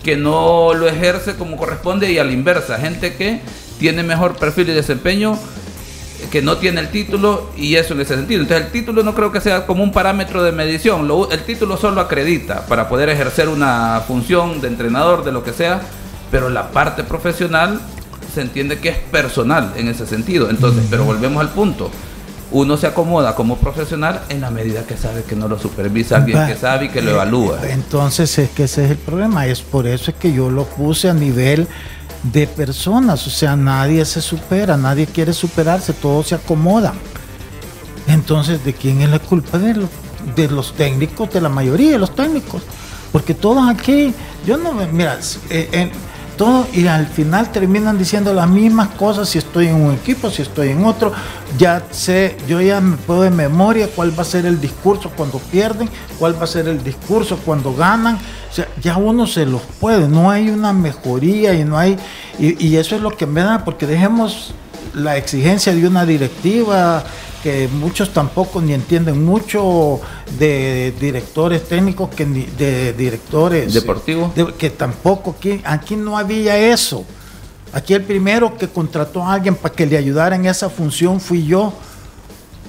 [0.03, 3.41] que no lo ejerce como corresponde y a la inversa, gente que
[3.79, 5.37] tiene mejor perfil y desempeño
[6.31, 8.41] que no tiene el título y eso en ese sentido.
[8.41, 12.01] Entonces el título no creo que sea como un parámetro de medición, el título solo
[12.01, 15.81] acredita para poder ejercer una función de entrenador, de lo que sea,
[16.31, 17.79] pero la parte profesional
[18.33, 20.49] se entiende que es personal en ese sentido.
[20.49, 21.89] Entonces, pero volvemos al punto.
[22.49, 26.47] Uno se acomoda como profesional en la medida que sabe que no lo supervisa alguien
[26.47, 27.59] que sabe y que lo evalúa.
[27.69, 29.45] Entonces es que ese es el problema.
[29.47, 31.67] Es por eso es que yo lo puse a nivel
[32.23, 36.95] de personas, o sea, nadie se supera, nadie quiere superarse, todos se acomodan.
[38.07, 39.57] Entonces, ¿de quién es la culpa?
[39.57, 39.87] De,
[40.35, 42.63] de los técnicos, de la mayoría de los técnicos.
[43.11, 44.13] Porque todos aquí,
[44.45, 45.91] yo no mira, eh,
[46.37, 50.43] todo, y al final terminan diciendo las mismas cosas si estoy en un equipo, si
[50.43, 51.11] estoy en otro.
[51.57, 55.39] Ya sé, yo ya me puedo de memoria cuál va a ser el discurso cuando
[55.39, 58.15] pierden, cuál va a ser el discurso cuando ganan.
[58.15, 61.97] O sea, ya uno se los puede, no hay una mejoría y no hay,
[62.39, 64.53] y, y eso es lo que me da, porque dejemos
[64.93, 67.03] la exigencia de una directiva
[67.43, 69.99] que muchos tampoco ni entienden mucho
[70.39, 74.31] de directores técnicos que de directores deportivos.
[74.57, 77.05] que tampoco aquí aquí no había eso.
[77.73, 81.45] Aquí el primero que contrató a alguien para que le ayudara en esa función fui
[81.45, 81.73] yo.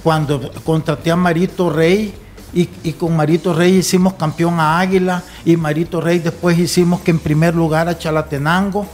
[0.03, 2.13] Cuando contraté a Marito Rey
[2.53, 7.11] y, y, con Marito Rey hicimos campeón a Águila y Marito Rey después hicimos que
[7.11, 8.85] en primer lugar a Chalatenango.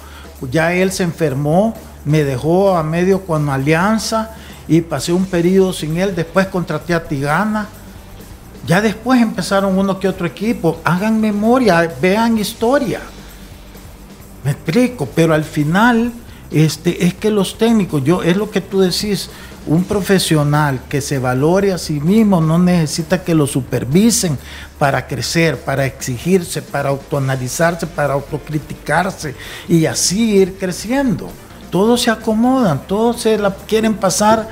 [0.52, 1.74] Ya él se enfermó
[2.06, 4.36] me dejó a medio con Alianza
[4.68, 7.68] y pasé un periodo sin él, después contraté a Tigana.
[8.66, 10.82] Ya después empezaron uno que otro equipo.
[10.84, 13.00] Hagan memoria, vean historia.
[14.44, 16.12] Me explico, pero al final
[16.50, 19.30] este, es que los técnicos, yo es lo que tú decís,
[19.68, 24.38] un profesional que se valore a sí mismo no necesita que lo supervisen
[24.78, 29.36] para crecer, para exigirse, para autoanalizarse, para autocriticarse
[29.68, 31.32] y así ir creciendo
[31.76, 34.48] todos se acomodan, todos se quieren pasar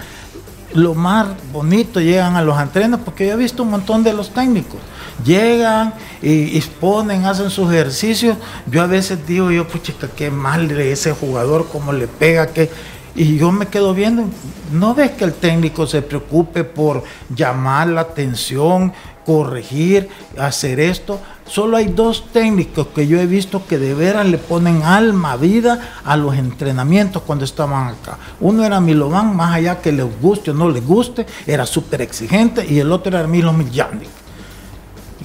[0.74, 4.32] lo más bonito, llegan a los entrenos, porque yo he visto un montón de los
[4.32, 4.82] técnicos.
[5.24, 8.36] Llegan y exponen, hacen sus ejercicios.
[8.66, 12.70] Yo a veces digo, yo, pucha, qué mal ese jugador, cómo le pega, que.
[13.16, 14.26] Y yo me quedo viendo,
[14.74, 18.92] ¿no ves que el técnico se preocupe por llamar la atención,
[19.26, 21.22] corregir, hacer esto?
[21.46, 25.80] Solo hay dos técnicos que yo he visto que de veras le ponen alma, vida
[26.06, 28.18] a los entrenamientos cuando estaban acá.
[28.40, 32.66] Uno era Milovan, más allá que les guste o no les guste, era súper exigente,
[32.66, 34.10] y el otro era Milo Miljandik.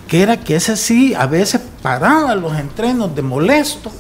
[0.09, 3.93] Que era que ese sí, a veces paraba los entrenos de molesto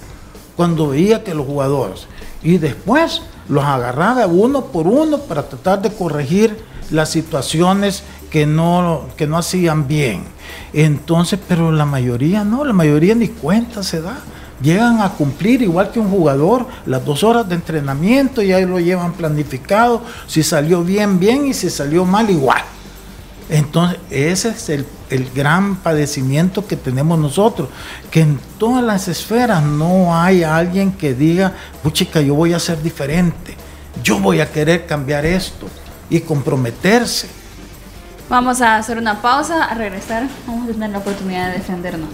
[0.56, 2.08] cuando veía que los jugadores.
[2.42, 9.06] Y después los agarraba uno por uno para tratar de corregir las situaciones que no,
[9.16, 10.24] que no hacían bien.
[10.72, 14.18] Entonces, pero la mayoría no, la mayoría ni cuenta se da.
[14.60, 18.80] Llegan a cumplir igual que un jugador las dos horas de entrenamiento y ahí lo
[18.80, 20.02] llevan planificado.
[20.26, 22.62] Si salió bien, bien y si salió mal, igual.
[23.48, 27.70] Entonces, ese es el, el, gran padecimiento que tenemos nosotros,
[28.10, 32.82] que en todas las esferas no hay alguien que diga, puchica, yo voy a ser
[32.82, 33.54] diferente,
[34.02, 35.66] yo voy a querer cambiar esto
[36.10, 37.37] y comprometerse.
[38.28, 42.10] Vamos a hacer una pausa, a regresar, vamos a tener la oportunidad de defendernos.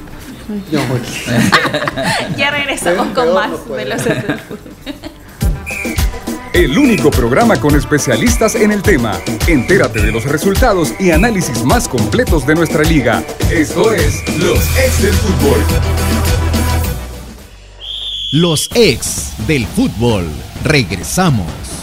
[0.71, 0.81] No,
[2.37, 4.03] ya regresamos con más de los
[6.53, 9.19] El único programa con especialistas en el tema.
[9.49, 13.25] Entérate de los resultados y análisis más completos de nuestra liga.
[13.51, 15.61] Esto es Los Ex del Fútbol.
[18.31, 20.29] Los Ex del Fútbol.
[20.63, 21.74] Regresamos.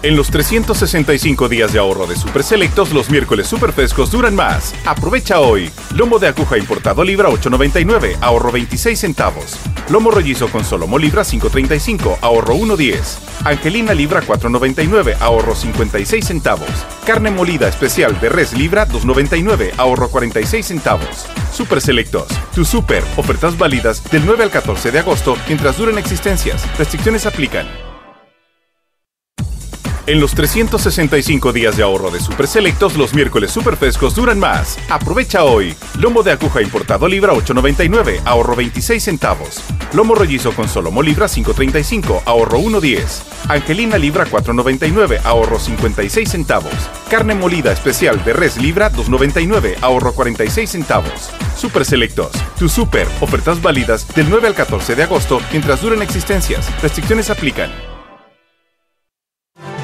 [0.00, 4.72] En los 365 días de ahorro de Super Selectos, los miércoles super frescos duran más.
[4.86, 5.72] Aprovecha hoy.
[5.96, 9.56] Lomo de aguja importado libra 8.99, ahorro 26 centavos.
[9.90, 13.18] Lomo rollizo con solomo libra 5.35, ahorro 1.10.
[13.44, 16.70] Angelina libra 4.99, ahorro 56 centavos.
[17.04, 21.26] Carne molida especial de res libra 2.99, ahorro 46 centavos.
[21.52, 26.64] Super Selectos, tu super, ofertas válidas del 9 al 14 de agosto mientras duren existencias.
[26.78, 27.87] Restricciones aplican.
[30.08, 34.78] En los 365 días de ahorro de Super Selectos, los miércoles super frescos duran más.
[34.88, 35.74] Aprovecha hoy.
[35.98, 39.60] Lomo de aguja importado libra 8.99, ahorro 26 centavos.
[39.92, 43.50] Lomo rollizo con solomo libra 5.35, ahorro 1.10.
[43.50, 46.72] Angelina libra 4.99, ahorro 56 centavos.
[47.10, 51.28] Carne molida especial de res libra 2.99, ahorro 46 centavos.
[51.54, 56.66] Super Selectos, tu super, ofertas válidas del 9 al 14 de agosto mientras duren existencias.
[56.80, 57.87] Restricciones aplican.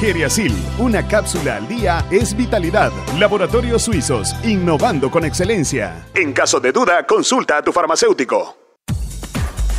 [0.00, 2.92] Geriasil, una cápsula al día es vitalidad.
[3.18, 6.06] Laboratorios Suizos, innovando con excelencia.
[6.14, 8.63] En caso de duda, consulta a tu farmacéutico.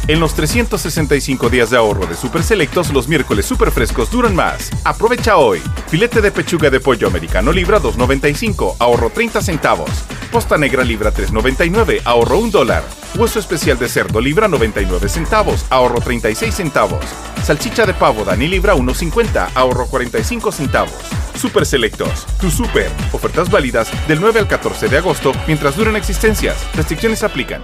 [0.07, 4.69] En los 365 días de ahorro de Super Selectos, los miércoles super frescos duran más.
[4.83, 5.59] Aprovecha hoy.
[5.87, 9.89] Filete de pechuga de pollo americano libra 2.95, ahorro 30 centavos.
[10.31, 12.83] Posta negra libra 3.99, ahorro 1 dólar.
[13.15, 17.03] Hueso especial de cerdo libra 99 centavos, ahorro 36 centavos.
[17.43, 20.93] Salchicha de pavo Dani libra 1.50, ahorro 45 centavos.
[21.35, 22.91] Super Selectos, tu super.
[23.11, 26.57] Ofertas válidas del 9 al 14 de agosto mientras duren existencias.
[26.75, 27.63] Restricciones aplican.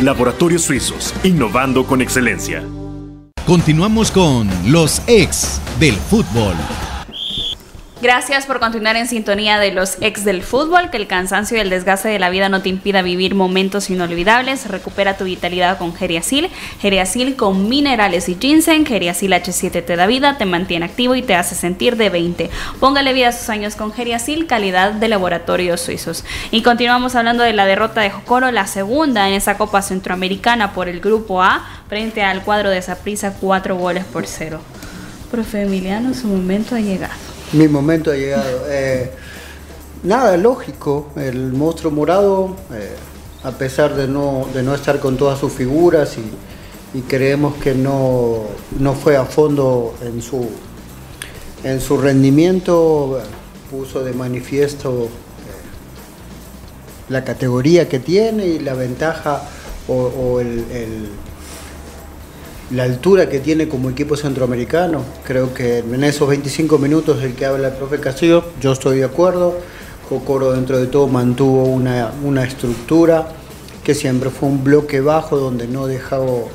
[0.00, 2.62] Laboratorios Suizos, innovando con excelencia.
[3.46, 6.54] Continuamos con los ex del fútbol.
[8.04, 11.70] Gracias por continuar en sintonía de los ex del fútbol, que el cansancio y el
[11.70, 14.68] desgaste de la vida no te impida vivir momentos inolvidables.
[14.68, 16.50] Recupera tu vitalidad con Geriasil.
[16.80, 18.84] Geriasil con minerales y ginseng.
[18.84, 22.50] Geriasil H7 te da vida, te mantiene activo y te hace sentir de 20.
[22.78, 26.26] Póngale vida a sus años con Geriasil, calidad de laboratorios suizos.
[26.50, 30.90] Y continuamos hablando de la derrota de Jocoro, la segunda en esa Copa Centroamericana por
[30.90, 34.60] el Grupo A, frente al cuadro de Saprissa, cuatro goles por cero.
[35.30, 37.33] Profe Emiliano, su momento ha llegado.
[37.54, 38.66] Mi momento ha llegado.
[38.68, 39.12] Eh,
[40.02, 41.12] nada, lógico.
[41.14, 42.96] El monstruo morado, eh,
[43.44, 48.42] a pesar de no, de no estar con todas sus figuras y, creemos que no,
[48.78, 50.48] no, fue a fondo en su,
[51.62, 53.20] en su rendimiento,
[53.70, 55.08] puso de manifiesto eh,
[57.08, 59.42] la categoría que tiene y la ventaja
[59.88, 61.08] o, el
[62.74, 65.04] la altura que tiene como equipo centroamericano.
[65.24, 69.04] Creo que en esos 25 minutos el que habla el profe Castillo, yo estoy de
[69.04, 69.56] acuerdo.
[70.08, 73.28] Cocoro dentro de todo mantuvo una, una estructura
[73.84, 76.48] que siempre fue un bloque bajo donde no dejaba eh,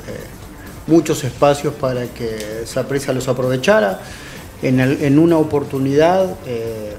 [0.86, 4.00] muchos espacios para que Saprissa los aprovechara.
[4.62, 6.94] En, una oportunidad, eh,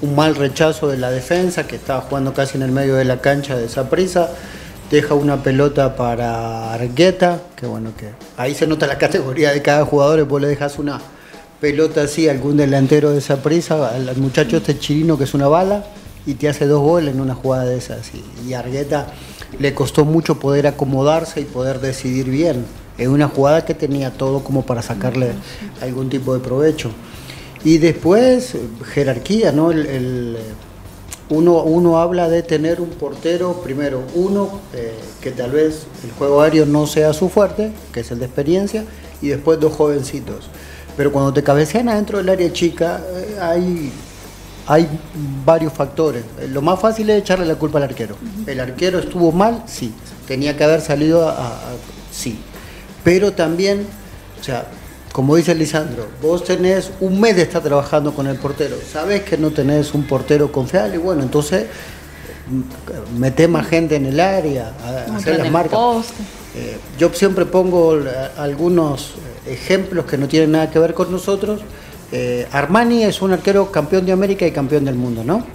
[0.00, 3.20] un mal rechazo de la defensa que estaba jugando casi en el medio de la
[3.20, 4.30] cancha de Saprissa
[4.94, 9.84] deja una pelota para Argueta, que bueno, que ahí se nota la categoría de cada
[9.84, 11.00] jugador, vos le dejas una
[11.60, 15.48] pelota así a algún delantero de esa prisa, al muchacho este chilino que es una
[15.48, 15.84] bala,
[16.26, 18.12] y te hace dos goles en una jugada de esas.
[18.14, 19.08] Y, y Argueta
[19.58, 22.64] le costó mucho poder acomodarse y poder decidir bien.
[22.96, 25.32] En una jugada que tenía todo como para sacarle
[25.82, 26.92] algún tipo de provecho.
[27.64, 28.54] Y después,
[28.92, 29.72] jerarquía, ¿no?
[29.72, 30.36] El,
[31.30, 36.42] uno, uno habla de tener un portero, primero, uno, eh, que tal vez el juego
[36.42, 38.84] aéreo no sea su fuerte, que es el de experiencia,
[39.22, 40.48] y después dos jovencitos.
[40.96, 43.92] Pero cuando te cabecean adentro del área chica, eh, hay,
[44.66, 44.88] hay
[45.44, 46.24] varios factores.
[46.50, 48.16] Lo más fácil es echarle la culpa al arquero.
[48.46, 49.92] El arquero estuvo mal, sí.
[50.28, 51.72] Tenía que haber salido a, a, a
[52.12, 52.38] sí.
[53.02, 53.86] Pero también,
[54.40, 54.66] o sea,
[55.14, 59.38] como dice Lisandro, vos tenés un mes de estar trabajando con el portero, sabes que
[59.38, 61.66] no tenés un portero confiable, y bueno, entonces
[63.16, 65.78] meté más gente en el área, a hacer las marcas.
[66.56, 67.96] Eh, yo siempre pongo
[68.36, 69.12] algunos
[69.46, 71.60] ejemplos que no tienen nada que ver con nosotros.
[72.10, 75.46] Eh, Armani es un arquero campeón de América y campeón del mundo, ¿no?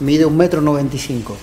[0.00, 1.36] Mide un metro noventa y cinco.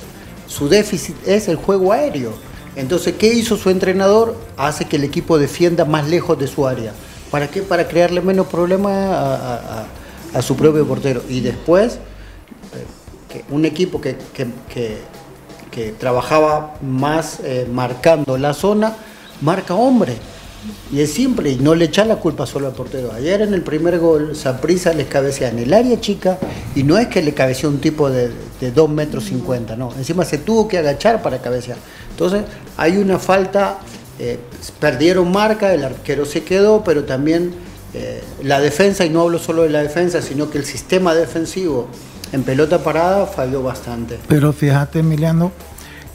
[0.49, 2.33] su déficit es el juego aéreo.
[2.75, 4.35] Entonces, ¿qué hizo su entrenador?
[4.57, 6.93] Hace que el equipo defienda más lejos de su área.
[7.31, 7.61] ¿Para qué?
[7.61, 9.87] Para crearle menos problemas
[10.33, 11.21] a, su propio portero.
[11.29, 11.99] Y después,
[13.33, 14.17] eh, un equipo que,
[15.97, 18.95] trabajaba más eh, marcando la zona,
[19.41, 20.17] marca hombre.
[20.91, 23.13] Y es simple, y no le echa la culpa solo al portero.
[23.13, 26.37] Ayer en el primer gol, Saprisa les cabecea en el área chica,
[26.75, 29.93] y no es que le cabeceó un tipo de, de 2 metros 50, no.
[29.97, 31.77] Encima se tuvo que agachar para cabecear.
[32.11, 32.43] Entonces,
[32.75, 33.77] hay una falta,
[34.19, 34.39] eh,
[34.79, 37.53] perdieron marca, el arquero se quedó, pero también
[37.93, 41.87] eh, la defensa, y no hablo solo de la defensa, sino que el sistema defensivo
[42.31, 44.19] en pelota parada falló bastante.
[44.27, 45.51] Pero fíjate, Emiliano,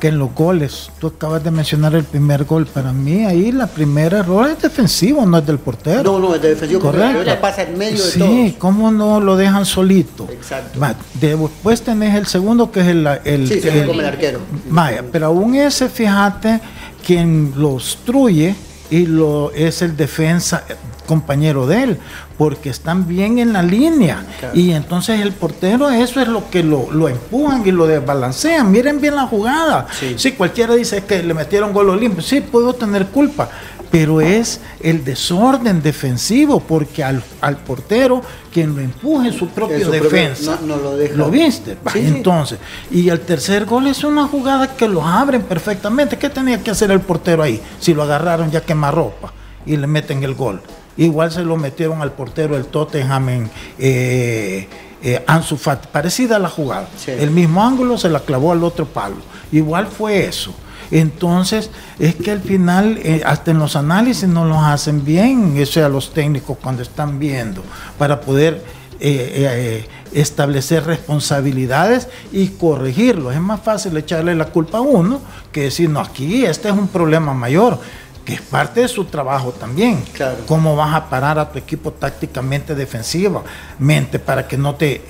[0.09, 4.19] en los goles, tú acabas de mencionar el primer gol, para mí ahí la primera
[4.19, 6.03] error es defensivo, no es del portero.
[6.03, 7.23] No, no, es defensivo, correcto.
[7.25, 10.29] La pasa en medio de Sí, ¿cómo no lo dejan solito?
[10.31, 10.79] Exacto.
[11.21, 13.07] después tenés el segundo que es el...
[13.25, 14.41] el sí, se come el arquero.
[14.69, 16.61] Vaya, pero aún ese, fíjate,
[17.05, 18.55] quien lo obstruye
[18.91, 20.65] y lo es el defensa
[21.07, 21.99] compañero de él,
[22.39, 24.25] porque están bien en la línea.
[24.55, 28.71] Y entonces el portero, eso es lo que lo, lo empujan y lo desbalancean.
[28.71, 29.87] Miren bien la jugada.
[30.17, 30.33] Sí.
[30.33, 32.23] cualquiera dice que le metieron gol limpio.
[32.23, 33.51] Sí, puedo tener culpa.
[33.95, 37.23] Pero es el desorden defensivo, porque al,
[37.65, 40.59] portero quien lo empuje en su propio defensa.
[40.65, 41.15] no, lo, deja.
[41.15, 41.77] lo, viste?
[41.95, 42.59] entonces,
[42.91, 46.19] y el tercer gol es una jugada que lo abren perfectamente.
[46.19, 47.63] ¿Qué tenía que hacer el portero ahí?
[47.79, 49.33] Si lo agarraron ya ropa
[49.65, 50.61] y le meten el gol.
[50.97, 54.69] Igual se lo metieron al portero del Tottenham en eh,
[55.05, 55.87] eh Ansu Fati.
[55.93, 56.89] Parecida a la jugada.
[57.07, 59.19] El mismo ángulo se la clavó al otro palo.
[59.53, 60.53] Igual fue eso.
[60.91, 65.85] Entonces, es que al final, eh, hasta en los análisis no los hacen bien, eso
[65.85, 67.63] a los técnicos cuando están viendo,
[67.99, 68.65] para poder
[69.01, 73.35] eh, establecer responsabilidades y corregirlos.
[73.35, 75.21] Es más fácil echarle la culpa a uno
[75.53, 77.79] que decir, no, aquí este es un problema mayor
[78.25, 80.03] que es parte de su trabajo también.
[80.13, 80.39] Claro.
[80.47, 85.03] ¿Cómo vas a parar a tu equipo tácticamente defensivamente para que no te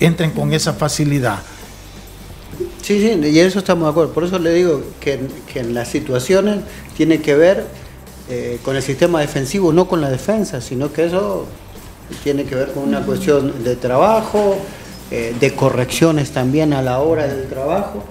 [0.00, 1.40] entren con esa facilidad?
[2.84, 4.12] Sí, sí, y eso estamos de acuerdo.
[4.12, 5.18] Por eso le digo que,
[5.54, 6.58] en las situaciones
[6.94, 7.64] tiene que ver
[8.28, 11.46] eh, con el sistema defensivo, no con la defensa, sino que eso
[12.22, 14.58] tiene que ver con una cuestión de trabajo,
[15.10, 18.04] eh, de correcciones también a la hora del trabajo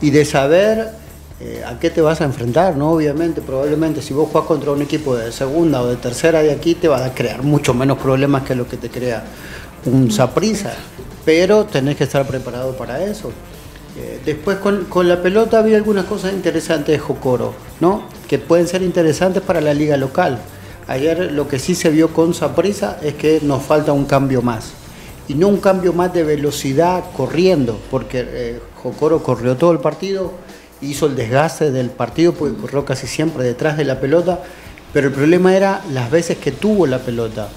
[0.00, 0.90] y de saber
[1.40, 2.92] eh, a qué te vas a enfrentar, ¿no?
[2.92, 6.76] Obviamente, probablemente si vos jugás contra un equipo de segunda o de tercera de aquí,
[6.76, 9.24] te va a crear mucho menos problemas que lo que te crea
[9.86, 10.72] un Saprisa,
[11.24, 13.32] pero tenés que estar preparado para eso.
[13.96, 18.04] Eh, después con, la pelota había algunas cosas interesantes de Jocoro, ¿no?
[18.28, 20.38] Que pueden ser interesantes para la liga local.
[20.86, 24.72] Ayer lo que sí se vio con Saprisa es que nos falta un cambio más.
[25.28, 30.32] Y no un cambio más de velocidad corriendo, porque eh, Jocoro corrió todo el partido,
[30.80, 34.40] hizo el desgaste del partido, porque corrió casi siempre detrás de la pelota,
[34.92, 37.48] pero el problema era las veces que tuvo la pelota.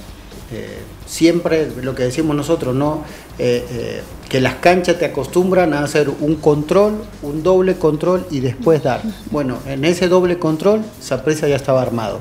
[0.53, 0.67] Eh,
[1.07, 3.03] siempre lo que decimos nosotros, ¿no?
[3.39, 8.39] Eh, eh, que las canchas te acostumbran a hacer un control, un doble control y
[8.39, 9.01] después dar.
[9.31, 12.19] Bueno, en ese doble control, Sapresa ya estaba armado.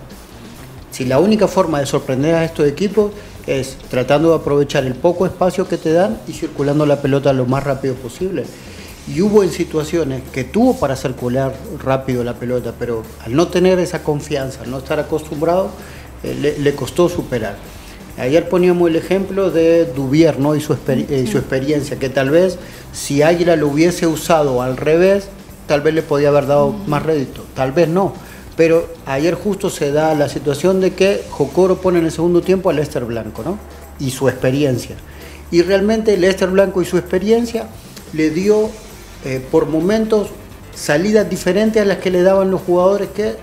[0.90, 3.12] Si la única forma de sorprender a estos equipos
[3.46, 7.44] es tratando de aprovechar el poco espacio que te dan y circulando la pelota lo
[7.46, 8.44] más rápido posible
[9.08, 13.78] y hubo en situaciones que tuvo para circular rápido la pelota, pero al no tener
[13.78, 15.70] esa confianza, al no estar acostumbrado,
[16.22, 17.56] le, costó superar.
[18.22, 22.56] Ayer poníamos el ejemplo de Dubier y, su eh, su experiencia, que tal vez
[22.92, 25.26] si Águila lo hubiese usado al revés,
[25.66, 28.12] tal vez le podía haber dado más rédito, tal vez no.
[28.56, 32.70] Pero ayer justo se da la situación de que Jocoro pone en el segundo tiempo
[32.70, 33.58] a Lester Blanco, ¿no?
[33.98, 34.94] Y su experiencia.
[35.50, 37.66] Y realmente Lester Blanco y su experiencia
[38.12, 38.70] le dio
[39.24, 40.28] eh, por momentos
[40.72, 43.34] salidas diferentes a las que le daban los jugadores que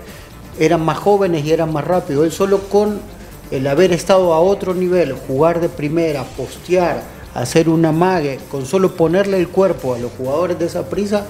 [0.58, 2.24] eran más jóvenes y eran más rápidos.
[2.24, 3.19] Él solo con
[3.50, 7.02] el haber estado a otro nivel, jugar de primera, postear,
[7.34, 11.26] hacer una mague, con solo ponerle el cuerpo a los jugadores de esa prisa,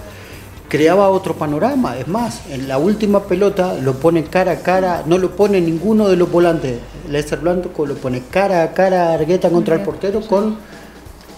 [0.68, 1.98] creaba otro panorama.
[1.98, 6.08] Es más, en la última pelota lo pone cara a cara, no lo pone ninguno
[6.08, 6.78] de los volantes.
[7.08, 10.56] Lester Blanco lo pone cara a cara a Argueta contra el portero con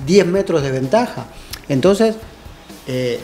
[0.07, 1.27] 10 metros de ventaja.
[1.69, 2.17] Entonces,
[2.87, 3.19] eh,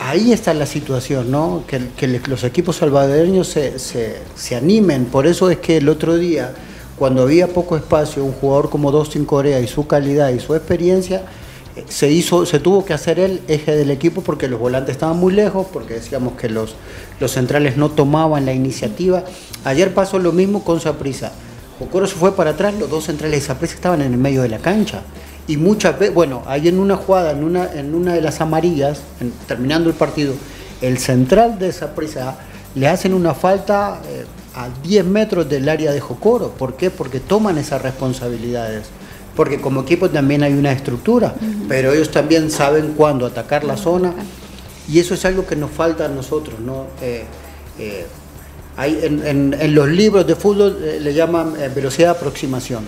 [0.00, 1.64] ahí está la situación, ¿no?
[1.66, 5.06] Que, los equipos salvadoreños se, animen.
[5.06, 6.52] Por eso es que el otro día,
[7.00, 11.22] cuando había poco espacio, un jugador como Dustin Corea y su calidad y su experiencia,
[11.74, 15.16] eh, se, hizo, se tuvo que hacer el eje del equipo porque los volantes estaban
[15.16, 16.74] muy lejos, porque decíamos que los,
[17.18, 19.24] los centrales no tomaban la iniciativa.
[19.64, 21.32] Ayer pasó lo mismo con Saprisa.
[21.78, 24.50] Jocoro se fue para atrás, los dos centrales de Saprisa estaban en el medio de
[24.50, 25.00] la cancha
[25.48, 29.00] Y muchas veces, bueno, ahí en una jugada, en una, en una de las amarillas,
[29.48, 30.34] terminando el partido,
[30.82, 32.36] el central de esa prisa
[32.74, 36.50] le hacen una falta eh, a 10 metros del área de Jocoro.
[36.50, 36.90] ¿Por qué?
[36.90, 38.86] Porque toman esas responsabilidades.
[39.36, 41.34] Porque como equipo también hay una estructura,
[41.68, 44.12] pero ellos también saben cuándo atacar la zona.
[44.88, 46.86] Y eso es algo que nos falta a nosotros, ¿no?
[47.00, 47.24] Eh,
[47.78, 48.06] eh,
[48.76, 52.84] hay, en, los libros de fútbol le llaman velocidad de aproximación.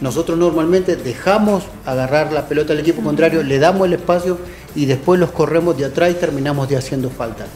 [0.00, 4.38] Nosotros normalmente dejamos agarrar la pelota al equipo contrario, le damos el espacio
[4.74, 7.46] y después los corremos de atrás y terminamos de haciendo falta.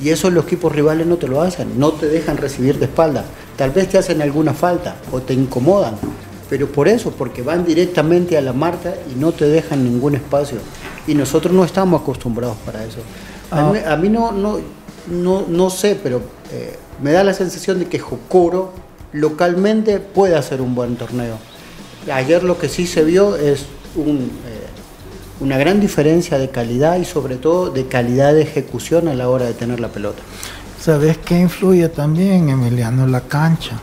[0.00, 3.24] Y eso los equipos rivales no te lo hacen, no te dejan recibir de espalda.
[3.56, 5.96] Tal vez te hacen alguna falta o te incomodan,
[6.48, 10.58] pero por eso, porque van directamente a la marca y no te dejan ningún espacio.
[11.06, 12.98] Y nosotros no estamos acostumbrados para eso.
[13.50, 13.96] A, ah.
[13.96, 14.60] mí, no, no,
[15.10, 16.20] no, no, sé, pero
[16.52, 18.72] eh, me da la sensación de que Jocoro
[19.12, 21.38] localmente puede hacer un buen torneo.
[22.12, 24.30] Ayer lo que sí se vio es un...
[24.46, 24.67] Eh,
[25.40, 29.46] una gran diferencia de calidad y sobre todo de calidad de ejecución a la hora
[29.46, 30.22] de tener la pelota.
[30.80, 33.06] ¿Sabes qué influye también, Emiliano?
[33.06, 33.78] La cancha.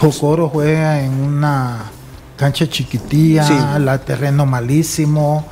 [0.00, 1.90] Jocoro juega en una
[2.36, 5.46] cancha chiquitilla, la terreno malísimo,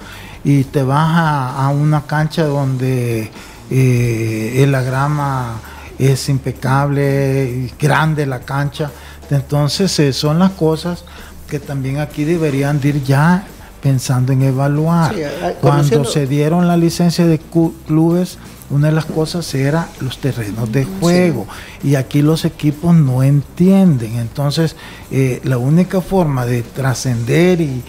[0.45, 3.31] y te vas a, una cancha donde
[3.71, 5.61] eh, la grama
[5.99, 8.91] es impecable, grande la cancha.
[9.31, 11.05] Entonces eh, son las cosas
[11.49, 13.47] que también aquí deberían ir ya
[13.83, 15.15] pensando en evaluar.
[15.61, 17.39] Cuando se dieron la licencia de
[17.87, 18.39] clubes,
[18.71, 21.47] una de las cosas era los terrenos de juego
[21.83, 24.17] y aquí los equipos no entienden.
[24.17, 24.77] Entonces,
[25.11, 27.83] eh, la única forma de trascender y,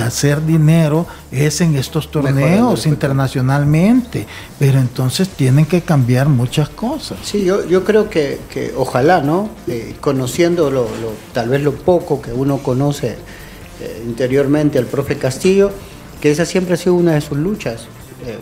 [0.00, 4.26] hacer dinero es en estos torneos internacionalmente,
[4.58, 7.18] pero entonces tienen que cambiar muchas cosas.
[7.22, 8.38] Sí, yo, yo creo que,
[8.76, 9.50] ojalá, ¿no?
[9.66, 10.86] Eh, conociendo lo,
[11.32, 13.16] tal vez lo poco que uno conoce
[13.80, 15.70] eh, interiormente al profe Castillo,
[16.20, 17.82] que esa siempre ha sido una de sus luchas,
[18.26, 18.38] eh,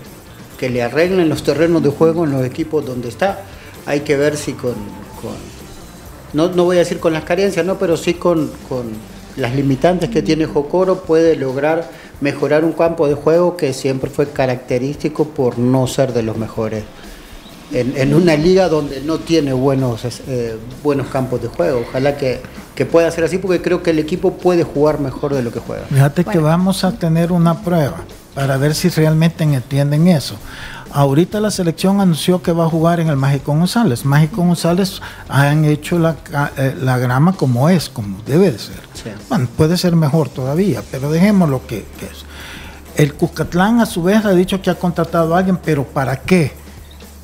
[0.58, 3.42] que le arreglen los terrenos de juego en los equipos donde está.
[3.86, 4.74] Hay que ver si con,
[6.32, 8.86] no, no, voy a decir con las carencias, no, pero sí con, con
[9.36, 11.88] las limitantes que tiene Jocoro puede lograr
[12.20, 16.82] mejorar un campo de juego que siempre fue característico por no ser de los mejores
[17.72, 21.84] en, una liga donde no tiene buenos, eh, buenos campos de juego.
[21.88, 22.40] Ojalá que,
[22.90, 25.84] pueda ser así porque creo que el equipo puede jugar mejor de lo que juega.
[25.86, 28.04] Fíjate que vamos a tener una prueba
[28.34, 30.36] para ver si realmente entienden eso.
[30.90, 34.04] Ahorita la selección anunció que va a jugar en el Mágico González.
[34.04, 36.16] Mágico González han hecho la,
[36.56, 38.76] eh, grama como es, como debe de ser.
[39.28, 42.24] Bueno, puede ser mejor todavía, pero dejemos lo que, que es.
[42.96, 46.52] El Cuscatlán a su vez ha dicho que ha contratado a alguien, pero ¿para qué?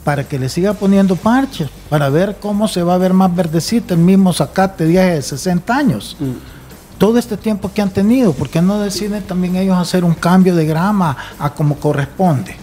[0.05, 3.94] Para que le siga poniendo parches, para ver cómo se va a ver más verdecito
[3.94, 6.16] el mismo zacate de 60 años.
[6.20, 6.98] Mm.
[6.98, 10.55] Todo este tiempo que han tenido, ¿por qué no deciden también ellos hacer un cambio
[10.55, 12.57] de grama a como corresponde?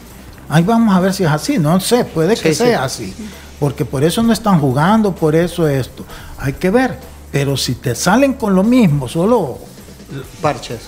[0.47, 3.13] Ahí vamos a ver si es así, no sé, puede que sea así,
[3.59, 6.05] porque por eso no están jugando, por eso esto.
[6.37, 6.97] Hay que ver,
[7.31, 9.57] pero si te salen con lo mismo, solo
[10.41, 10.79] parches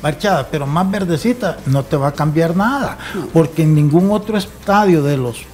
[0.00, 2.98] parchada, pero más verdecita, no te va a cambiar nada,
[3.32, 5.44] porque en ningún otro estadio de los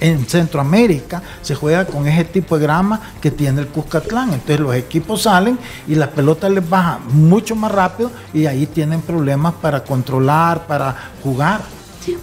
[0.00, 4.32] en Centroamérica se juega con ese tipo de grama que tiene el Cuscatlán.
[4.32, 9.00] Entonces los equipos salen y la pelota les baja mucho más rápido y ahí tienen
[9.00, 11.75] problemas para controlar, para jugar.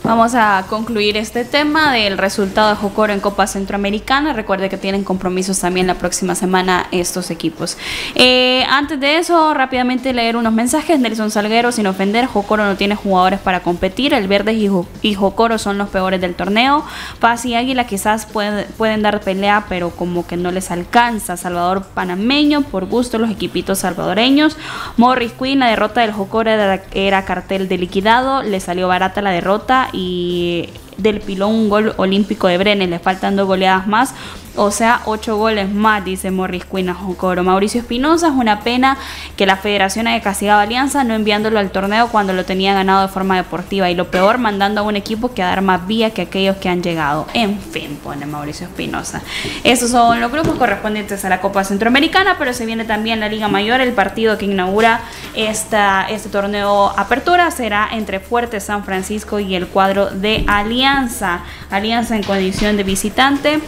[0.04, 4.32] Vamos a concluir este tema del resultado de Jocoro en Copa Centroamericana.
[4.32, 7.78] Recuerde que tienen compromisos también la próxima semana estos equipos.
[8.16, 11.00] Eh, antes de eso, rápidamente leer unos mensajes.
[11.00, 14.14] Nelson Salguero, sin ofender, Jocoro no tiene jugadores para competir.
[14.14, 16.86] El Verde y, Jocoro son los peores del torneo.
[17.20, 21.36] Paz y Águila quizás pueden, dar pelea, pero como que no les alcanza.
[21.36, 24.58] Salvador Panameño, por gusto los equipitos salvadoreños.
[24.98, 28.44] Morris Queen, la derrota del Jocoro era cartel de liquidado.
[28.44, 33.36] Le salió barata la derrota y del pilón un gol olímpico de Brenes, le faltan
[33.36, 34.14] dos goleadas más,
[34.56, 37.44] o sea, ocho goles más, dice Morris Quinn a Jocoro.
[37.44, 38.98] Mauricio Espinosa, es una pena
[39.36, 43.08] que la federación haya castigado Alianza no enviándolo al torneo cuando lo tenía ganado de
[43.08, 46.22] forma deportiva y lo peor, mandando a un equipo que a dar más vía que
[46.22, 47.26] aquellos que han llegado.
[47.34, 49.24] En fin, pone Mauricio Espinosa.
[49.64, 53.48] Esos son los grupos correspondientes a la Copa Centroamericana, pero se viene también la Liga
[53.48, 55.02] Mayor, el partido que inaugura
[55.34, 60.83] esta, este torneo Apertura será entre Fuerte San Francisco y el cuadro de Alianza.
[60.86, 63.60] Alianza en condición de visitante.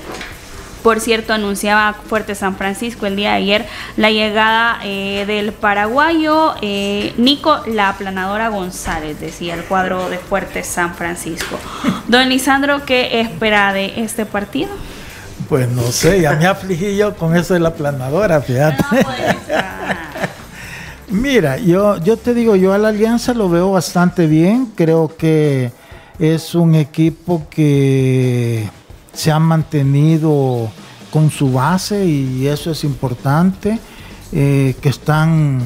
[0.84, 3.66] Por cierto, anunciaba Fuerte San Francisco el día de ayer
[3.98, 10.62] la llegada eh, del paraguayo eh, Nico La Aplanadora González, decía el cuadro de Fuerte
[10.64, 11.58] San Francisco.
[12.08, 14.70] Don Lisandro, ¿qué espera de este partido?
[15.50, 18.84] Pues no sé, ya me afligí yo con eso de la aplanadora, fíjate.
[21.08, 24.72] Mira, yo, yo te digo, yo a la Alianza lo veo bastante bien.
[24.76, 25.72] Creo que
[26.20, 28.70] es un equipo que
[29.14, 30.70] se ha mantenido
[31.12, 33.80] con su base y eso es importante,
[34.32, 35.62] eh, que están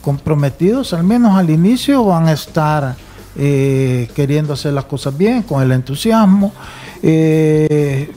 [0.00, 2.96] comprometidos, al menos al inicio van a estar
[3.36, 6.52] eh, queriendo hacer las cosas bien, con el entusiasmo,
[7.02, 8.12] eh,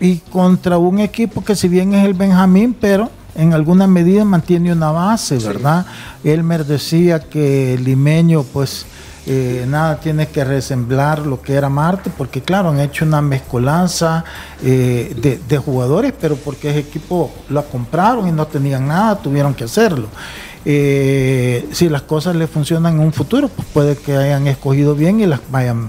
[0.00, 4.72] y contra un equipo que si bien es el Benjamín, pero en alguna medida mantiene
[4.72, 5.86] una base, ¿verdad?
[6.24, 8.86] Elmer decía que el limeño pues
[9.28, 14.24] eh, nada tiene que resemblar lo que era Marte, porque claro, han hecho una mezcolanza
[14.62, 19.64] eh, de, jugadores, pero porque ese equipo lo compraron y no tenían nada, tuvieron que
[19.64, 20.06] hacerlo.
[20.64, 25.20] Eh, si las cosas le funcionan en un futuro, pues puede que hayan escogido bien
[25.20, 25.88] y las vayan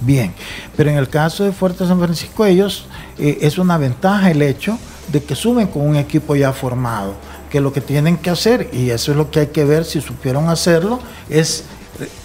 [0.00, 0.34] bien.
[0.76, 4.78] Pero en el caso de Fuerte San Francisco, ellos es una ventaja el hecho
[5.08, 7.14] de que suben con un equipo ya formado,
[7.50, 10.00] que lo que tienen que hacer, y eso es lo que hay que ver si
[10.00, 11.64] supieron hacerlo, es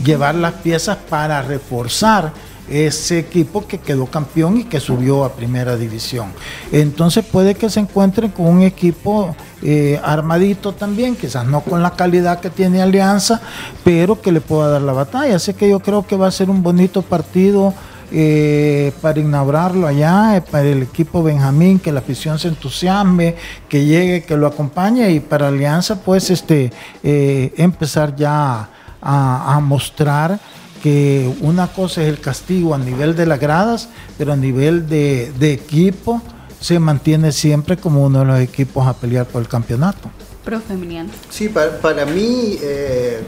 [0.03, 2.34] llevar las piezas para reforzar
[2.70, 6.32] ese equipo que quedó campeón y que subió a primera división.
[6.72, 11.91] Entonces puede que se encuentren con un equipo eh, armadito también, quizás no con la
[11.91, 13.41] calidad que tiene Alianza,
[13.84, 15.36] pero que le pueda dar la batalla.
[15.36, 17.74] Así que yo creo que va a ser un bonito partido.
[18.11, 23.36] Eh, para inaugurarlo allá, eh, para el equipo Benjamín, que la afición se entusiasme,
[23.70, 26.72] que llegue, que lo acompañe y para Alianza pues este
[27.03, 28.67] empezar ya
[29.02, 30.39] a, mostrar
[30.82, 35.32] que una cosa es el castigo a nivel de las gradas, pero a nivel de,
[35.41, 36.22] equipo
[36.60, 40.10] se mantiene siempre como uno de los equipos a pelear por el campeonato.
[40.43, 41.10] Profe Emiliano.
[41.30, 43.22] Sí, para, mí eh,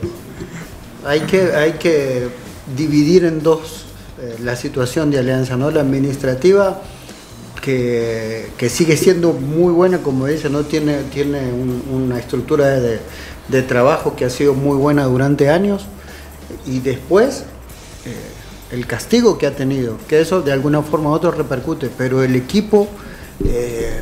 [1.05, 2.29] hay, que, hay que
[2.75, 3.85] dividir en dos
[4.21, 5.71] eh, la situación de Alianza, ¿no?
[5.71, 6.81] La administrativa,
[7.61, 10.63] que, sigue siendo muy buena, como dice, ¿no?
[10.63, 11.51] Tiene, tiene
[11.91, 12.99] una estructura de
[13.47, 15.85] de trabajo que ha sido muy buena durante años
[16.65, 17.45] y después
[18.05, 18.15] eh,
[18.71, 22.35] el castigo que ha tenido, que eso de alguna forma u otra repercute, pero el
[22.35, 22.87] equipo
[23.45, 23.99] eh,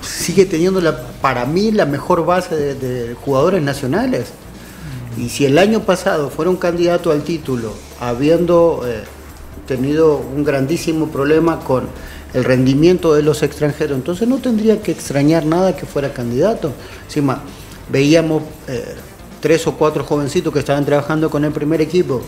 [0.00, 4.28] sigue teniendo la, para mí la mejor base de, jugadores nacionales.
[5.16, 9.02] Y si el año pasado fuera un candidato al título, habiendo eh,
[9.66, 11.88] tenido un grandísimo problema con
[12.34, 16.72] el rendimiento de los extranjeros, entonces no tendría que extrañar nada que fuera candidato.
[17.06, 17.42] Encima,
[17.90, 18.94] veíamos eh,
[19.40, 22.22] tres o cuatro jovencitos que estaban trabajando con el primer equipo,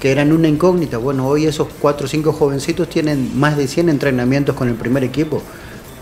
[0.00, 0.98] que eran una incógnita.
[0.98, 5.04] Bueno, hoy esos cuatro o cinco jovencitos tienen más de 100 entrenamientos con el primer
[5.04, 5.42] equipo.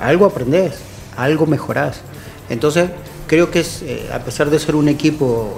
[0.00, 0.74] Algo aprendés,
[1.16, 2.00] algo mejorás.
[2.48, 2.90] Entonces,
[3.26, 5.50] creo que es, eh, a pesar de ser un equipo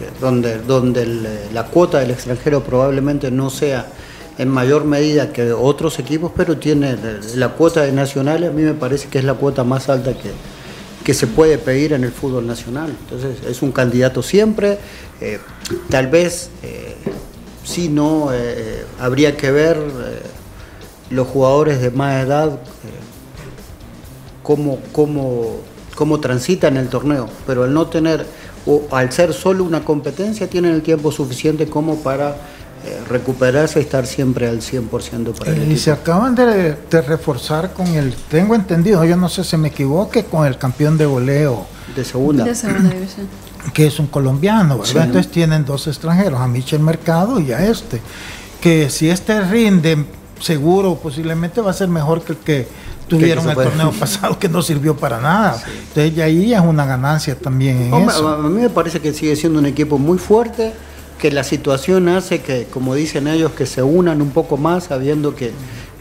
[0.00, 1.06] eh, donde, donde
[1.52, 3.86] la cuota del extranjero probablemente no sea
[4.38, 6.96] en mayor medida que otros equipos, pero tiene
[7.36, 10.32] la cuota de nacionales, a mí me parece que es la cuota más alta que,
[11.04, 12.96] que se puede pedir en el fútbol nacional.
[12.98, 14.78] Entonces es un candidato siempre,
[15.20, 15.38] eh,
[15.90, 16.96] tal vez eh,
[17.62, 19.78] si no, eh, habría que ver
[21.10, 22.58] los jugadores de más edad
[24.42, 25.56] cómo, cómo,
[25.94, 28.26] cómo transitan el torneo, pero al no tener,
[28.66, 32.34] o al ser solo una competencia, tienen el tiempo suficiente como para eh,
[33.08, 38.14] recuperarse y estar siempre al 100% para el Y se acaban de, reforzar con el,
[38.14, 41.66] tengo entendido, yo no sé si me equivoque, con el campeón de voleo.
[41.94, 42.44] De segunda.
[42.44, 43.28] división.
[43.72, 45.06] Que es un colombiano, ¿verdad?
[45.06, 47.98] Entonces tienen dos extranjeros, a Michel Mercado y a este.
[48.60, 50.04] Que si este rinde,
[50.38, 52.68] seguro, posiblemente va a ser mejor que el que
[53.08, 55.62] tuvieron el torneo pasado que no sirvió para nada.
[55.88, 58.28] Entonces ya ahí es una ganancia también en eso.
[58.28, 60.74] A mí me parece que sigue siendo un equipo muy fuerte
[61.18, 65.34] que la situación hace que, como dicen ellos, que se unan un poco más, sabiendo
[65.34, 65.52] que,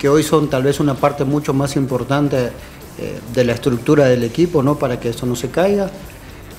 [0.10, 2.48] hoy son tal vez una parte mucho más importante
[3.00, 4.78] eh, de la estructura del equipo, ¿no?
[4.78, 5.90] Para que eso no se caiga.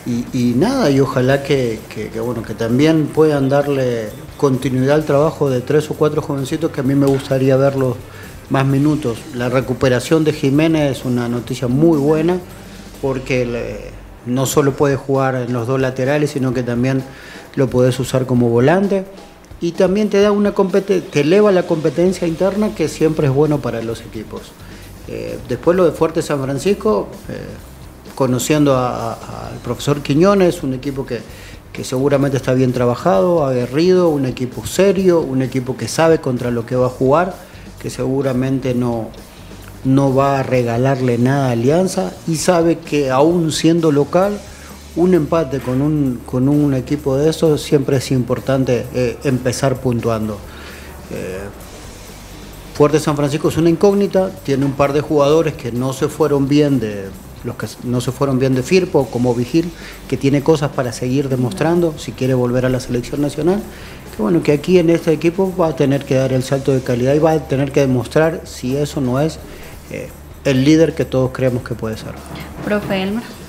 [0.07, 1.79] Y, nada, y ojalá que,
[2.23, 6.85] bueno, que también puedan darle continuidad al trabajo de tres o cuatro jovencitos que a
[6.85, 7.97] mí me gustaría verlos
[8.51, 9.19] más minutos.
[9.35, 12.39] La recuperación de Jiménez es una noticia muy buena
[13.01, 13.91] porque
[14.27, 17.03] no solo puede jugar en los dos laterales, sino que también
[17.57, 19.05] lo puedes usar como volante
[19.61, 23.83] y también te da una te eleva la competencia interna que siempre es bueno para
[23.83, 24.53] los equipos.
[25.09, 27.39] Eh, después lo de Fuerte San Francisco, eh,
[28.15, 31.23] conociendo al profesor Quiñones, un equipo que,
[31.83, 36.77] seguramente está bien trabajado, aguerrido, un equipo serio, un equipo que sabe contra lo que
[36.77, 37.35] va a jugar,
[37.81, 39.09] que seguramente no,
[39.85, 44.39] no va a regalarle nada a Alianza y sabe que aún siendo local,
[44.97, 50.39] un empate con un, con un equipo de esos siempre es importante eh, empezar puntuando.
[51.11, 51.41] Eh,
[52.75, 56.49] Fuerte San Francisco es una incógnita, tiene un par de jugadores que no se fueron
[56.49, 57.05] bien de,
[57.45, 59.71] los que no se fueron bien de Firpo, como Vigil,
[60.09, 63.63] que tiene cosas para seguir demostrando si quiere volver a la selección nacional.
[64.17, 66.81] Que bueno, que aquí en este equipo va a tener que dar el salto de
[66.81, 69.39] calidad y va a tener que demostrar si eso no es
[69.91, 70.09] eh,
[70.45, 72.15] el líder que todos creemos que puede ser.
[72.65, 73.44] Profe Elmer.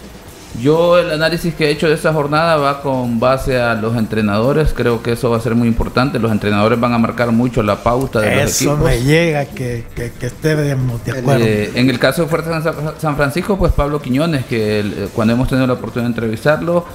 [0.62, 4.74] Yo el análisis que he hecho de esta jornada va con base a los entrenadores,
[4.74, 7.84] creo que eso va a ser muy importante, los entrenadores van a marcar mucho la
[7.84, 8.78] pauta de los equipos.
[8.78, 11.46] Eso me llega que, que, que estemos de acuerdo.
[11.46, 15.34] Eh, en el caso de Fuerza San, San Francisco, pues Pablo Quiñones, que el, cuando
[15.34, 16.86] hemos tenido la oportunidad de entrevistarlo,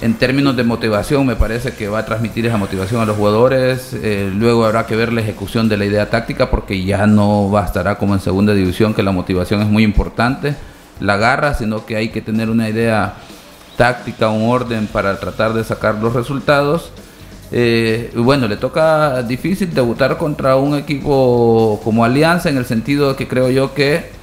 [0.00, 3.94] en términos de motivación me parece que va a transmitir esa motivación a los jugadores,
[4.02, 7.98] eh, luego habrá que ver la ejecución de la idea táctica porque ya no bastará
[7.98, 10.54] como en segunda división, que la motivación es muy importante
[11.00, 13.14] la garra, sino que hay que tener una idea
[13.76, 16.92] táctica, un orden para tratar de sacar los resultados.
[17.52, 23.26] Eh, bueno, le toca difícil debutar contra un equipo como Alianza en el sentido que
[23.26, 24.20] creo yo que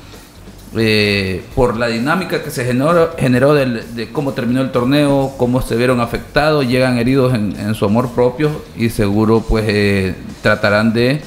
[0.76, 5.76] eh, por la dinámica que se generó, generó de cómo terminó el torneo, cómo se
[5.76, 11.22] vieron afectados, llegan heridos en, su amor propio y seguro pues eh, tratarán de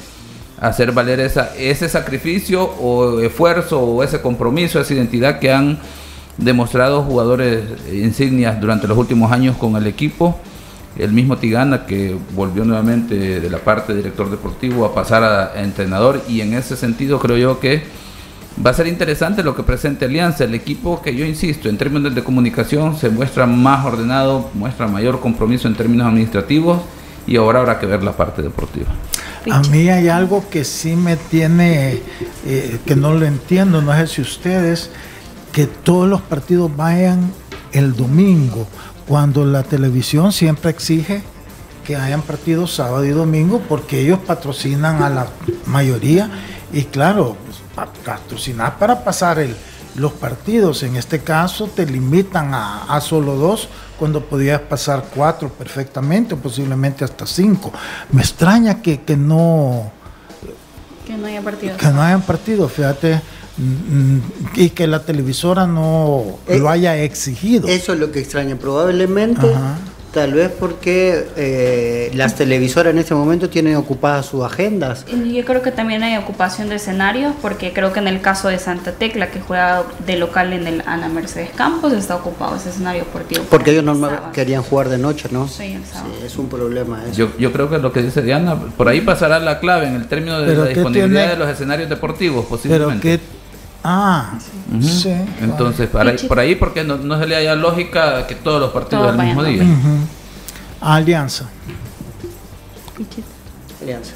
[0.61, 5.79] hacer valer esa, ese sacrificio o esfuerzo o ese compromiso, esa identidad que han
[6.37, 10.39] demostrado jugadores insignias durante los últimos años con el equipo.
[10.97, 15.61] El mismo Tigana que volvió nuevamente de la parte de director deportivo a pasar a,
[15.61, 17.81] entrenador y en ese sentido creo yo que
[18.63, 20.43] va a ser interesante lo que presente Alianza.
[20.43, 25.21] El equipo que yo insisto, en términos de comunicación se muestra más ordenado, muestra mayor
[25.21, 26.81] compromiso en términos administrativos
[27.27, 28.87] y ahora habrá que ver la parte deportiva.
[29.51, 32.01] A mí hay algo que sí me tiene,
[32.45, 34.91] eh, que no lo entiendo, no sé si ustedes,
[35.51, 37.31] que todos los partidos vayan
[37.71, 38.67] el domingo,
[39.07, 41.23] cuando la televisión siempre exige
[41.85, 45.27] que hayan partidos sábado y domingo, porque ellos patrocinan a la
[45.65, 46.29] mayoría
[46.71, 47.57] y claro, pues,
[48.05, 49.55] patrocinar para pasar el,
[49.95, 53.67] los partidos, en este caso te limitan a, a solo dos
[53.99, 57.71] cuando podías pasar cuatro perfectamente, o posiblemente hasta cinco.
[58.11, 59.91] Me extraña que, que no...
[61.05, 61.77] Que no haya partido.
[61.77, 63.21] Que no hayan partido, fíjate.
[63.57, 64.19] Mm,
[64.55, 67.67] y que la televisora no Eh, lo haya exigido.
[67.67, 68.55] Eso es lo que extraña.
[68.55, 69.77] Probablemente, Ajá.
[70.13, 75.05] Tal vez porque eh, las televisoras en este momento tienen ocupadas sus agendas.
[75.07, 78.49] Y Yo creo que también hay ocupación de escenarios, porque creo que en el caso
[78.49, 82.69] de Santa Tecla, que juega de local en el Ana Mercedes Campos, está ocupado ese
[82.69, 83.43] escenario deportivo.
[83.49, 85.47] Porque ellos no normal querían jugar de noche, ¿no?
[85.47, 86.13] Sí, el sábado.
[86.19, 87.13] Sí, es un problema eso.
[87.13, 90.07] Yo, yo creo que lo que dice Diana, por ahí pasará la clave en el
[90.07, 91.33] término de Pero la ¿qué disponibilidad tiene?
[91.33, 93.19] de los escenarios deportivos, Pero posiblemente.
[93.83, 94.33] Ah,
[94.81, 95.11] sí.
[95.41, 98.71] Entonces, por ahí, por ahí porque no, no se le haya lógica que todos los
[98.71, 99.63] partidos al mismo día.
[100.81, 101.45] Alianza.
[103.81, 104.11] Alianza.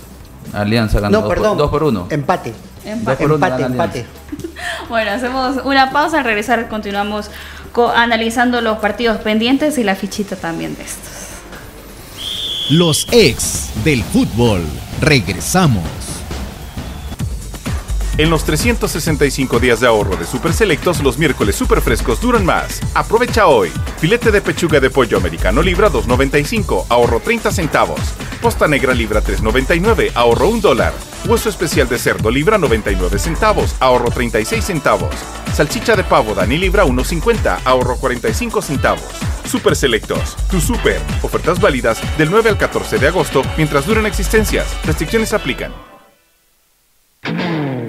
[0.53, 1.49] Alianza ganó No, dos, perdón.
[1.49, 2.07] por, dos por uno.
[2.09, 2.53] Empate.
[2.85, 3.05] Empate.
[3.05, 4.05] Dos por uno Empate, gana empate.
[4.89, 6.19] Bueno, hacemos una pausa.
[6.19, 7.29] Al regresar, continuamos
[7.71, 11.11] co- analizando los partidos pendientes y la fichita también de estos.
[12.69, 14.61] Los ex del fútbol.
[15.01, 15.83] Regresamos.
[18.17, 22.79] En los 365 días de ahorro de Super Selectos, los miércoles super frescos duran más.
[22.93, 23.69] Aprovecha hoy.
[23.97, 27.99] Filete de pechuga de pollo americano libra 2.95, ahorro 30 centavos.
[28.41, 30.93] Posta negra libra 3.99, ahorro 1 dólar.
[31.27, 35.13] Hueso especial de cerdo libra 99 centavos, ahorro 36 centavos.
[35.53, 39.03] Salchicha de pavo Dani libra 1.50, ahorro 45 centavos.
[39.45, 41.01] Super Selectos, tu super.
[41.21, 44.67] Ofertas válidas del 9 al 14 de agosto mientras duren existencias.
[44.85, 45.73] Restricciones aplican.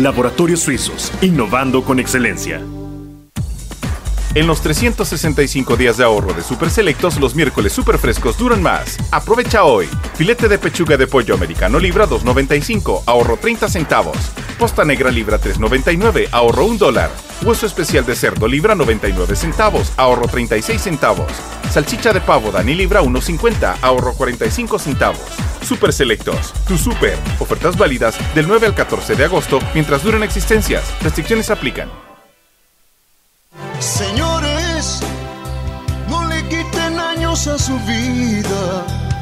[0.00, 2.62] Laboratorios Suizos, innovando con excelencia.
[4.34, 8.96] En los 365 días de ahorro de Super Selectos, los miércoles super frescos duran más.
[9.10, 9.88] Aprovecha hoy.
[10.14, 14.16] Filete de pechuga de pollo americano libra 2.95, ahorro 30 centavos.
[14.60, 17.10] Posta negra libra 3.99, ahorro 1 dólar.
[17.42, 21.32] Hueso especial de cerdo libra 99 centavos, ahorro 36 centavos.
[21.70, 25.22] Salchicha de pavo Dani libra 1.50, ahorro 45 centavos.
[25.62, 27.16] Super Selectos, tu super.
[27.38, 30.84] Ofertas válidas del 9 al 14 de agosto mientras duren existencias.
[31.00, 31.88] Restricciones aplican.
[33.78, 35.00] Señores,
[36.10, 39.09] no le quiten años a su vida,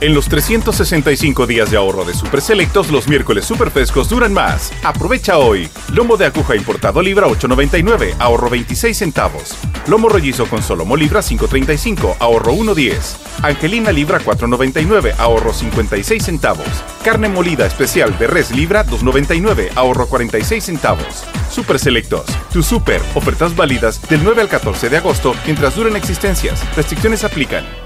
[0.00, 4.72] En los 365 días de ahorro de Super Selectos, los miércoles super frescos duran más.
[4.82, 5.68] Aprovecha hoy.
[5.92, 9.54] Lomo de aguja importado libra 8.99, ahorro 26 centavos.
[9.86, 13.16] Lomo rollizo con solomo libra 5.35, ahorro 1.10.
[13.42, 16.68] Angelina libra 4.99, ahorro 56 centavos.
[17.04, 21.24] Carne molida especial de res libra 2.99, ahorro 46 centavos.
[21.50, 26.62] Super Selectos, tu super, ofertas válidas del 9 al 14 de agosto mientras duren existencias.
[26.74, 27.83] Restricciones aplican.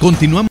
[0.00, 0.50] Continuamos.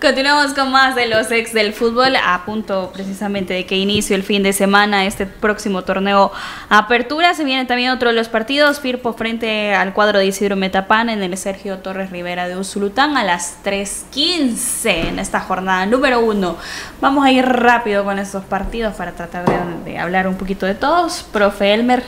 [0.00, 4.22] Continuamos con más de los ex del fútbol, a punto precisamente de que inicie el
[4.22, 6.30] fin de semana este próximo torneo
[6.68, 7.34] Apertura.
[7.34, 11.24] Se viene también otro de los partidos, Firpo frente al cuadro de Isidro Metapán en
[11.24, 16.56] el Sergio Torres Rivera de Usulután a las 3.15 en esta jornada número uno.
[17.00, 20.76] Vamos a ir rápido con estos partidos para tratar de, de hablar un poquito de
[20.76, 21.24] todos.
[21.32, 22.04] Profe Elmer,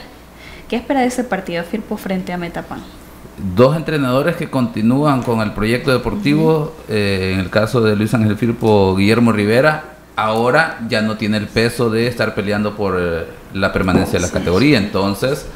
[0.68, 3.05] ¿qué espera de ese partido, Firpo frente a Metapán?
[3.54, 8.36] Dos entrenadores que continúan con el proyecto deportivo, eh, en el caso de Luis Ángel
[8.36, 13.72] Firpo, Guillermo Rivera, ahora ya no tiene el peso de estar peleando por eh, la
[13.72, 15.46] permanencia de la categoría, entonces,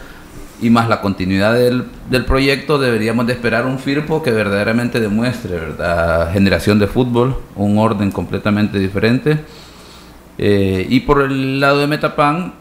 [0.61, 5.59] y más la continuidad del, del, proyecto, deberíamos de esperar un Firpo que verdaderamente demuestre,
[5.59, 6.33] ¿verdad?
[6.33, 9.41] Generación de fútbol, un orden completamente diferente.
[10.43, 12.55] Eh, y por el lado de Metapan,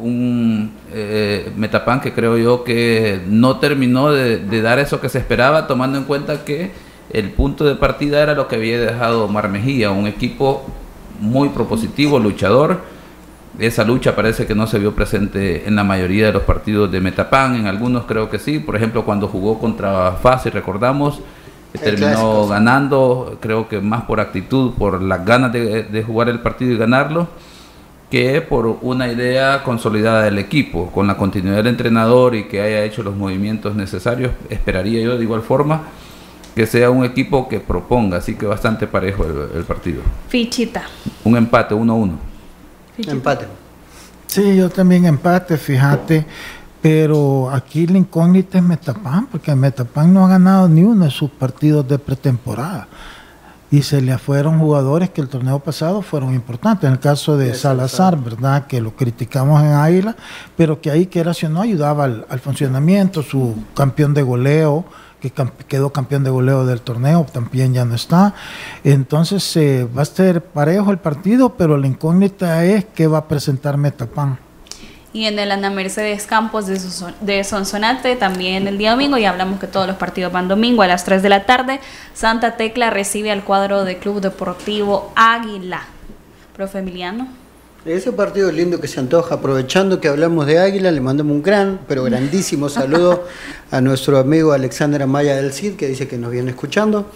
[0.00, 5.18] un eh, Metapan que creo yo que no terminó de, de, dar eso que se
[5.18, 6.72] esperaba, tomando en cuenta que
[7.10, 10.64] el punto de partida era lo que había dejado Omar Mejía, un equipo
[11.20, 12.78] muy propositivo, luchador.
[13.58, 17.00] Esa lucha parece que no se vio presente en la mayoría de los partidos de
[17.00, 21.20] Metapan, en algunos creo que sí, por ejemplo cuando jugó contra FAS, y recordamos,
[21.72, 26.72] terminó ganando, creo que más por actitud, por las ganas de, de jugar el partido
[26.72, 27.28] y ganarlo
[28.10, 32.82] que por una idea consolidada del equipo, con la continuidad del entrenador y que haya
[32.82, 35.82] hecho los movimientos necesarios, esperaría yo de igual forma
[36.54, 40.02] que sea un equipo que proponga, así que bastante parejo el, el partido.
[40.28, 40.82] Fichita.
[41.22, 41.78] Un empate, 1-1.
[41.78, 42.18] Uno,
[43.06, 43.46] empate.
[44.26, 46.26] Sí, yo también empate, fíjate.
[46.82, 51.30] Pero aquí la incógnita es Metapan, porque Metapan no ha ganado ni uno de sus
[51.30, 52.88] partidos de pretemporada
[53.70, 56.86] y se le fueron jugadores que el torneo pasado fueron importantes.
[56.88, 58.66] En el caso de Salazar, ¿verdad?
[58.66, 60.16] Que lo criticamos en Águila,
[60.56, 63.22] pero que ahí, que era si no, ayudaba al, al, funcionamiento.
[63.22, 64.84] Su campeón de goleo,
[65.20, 68.34] que camp quedó campeón de goleo del torneo, también ya no está.
[68.82, 73.28] Entonces eh, va a ser parejo el partido, pero la incógnita es qué va a
[73.28, 74.49] presentar Metapan
[75.12, 76.80] y en el Ana Mercedes Campos de,
[77.20, 80.86] de Sonsonate también el día domingo, y hablamos que todos los partidos van domingo a
[80.86, 81.80] las 3 de la tarde,
[82.14, 85.82] Santa Tecla recibe al cuadro de Club Deportivo Águila.
[86.54, 87.28] Profe Emiliano.
[87.86, 91.80] Ese partido lindo que se antoja, aprovechando que hablamos de Águila, le mandamos un gran,
[91.88, 93.24] pero grandísimo saludo
[93.70, 97.10] a nuestro amigo Alexander Amaya del CID, que dice que nos viene escuchando.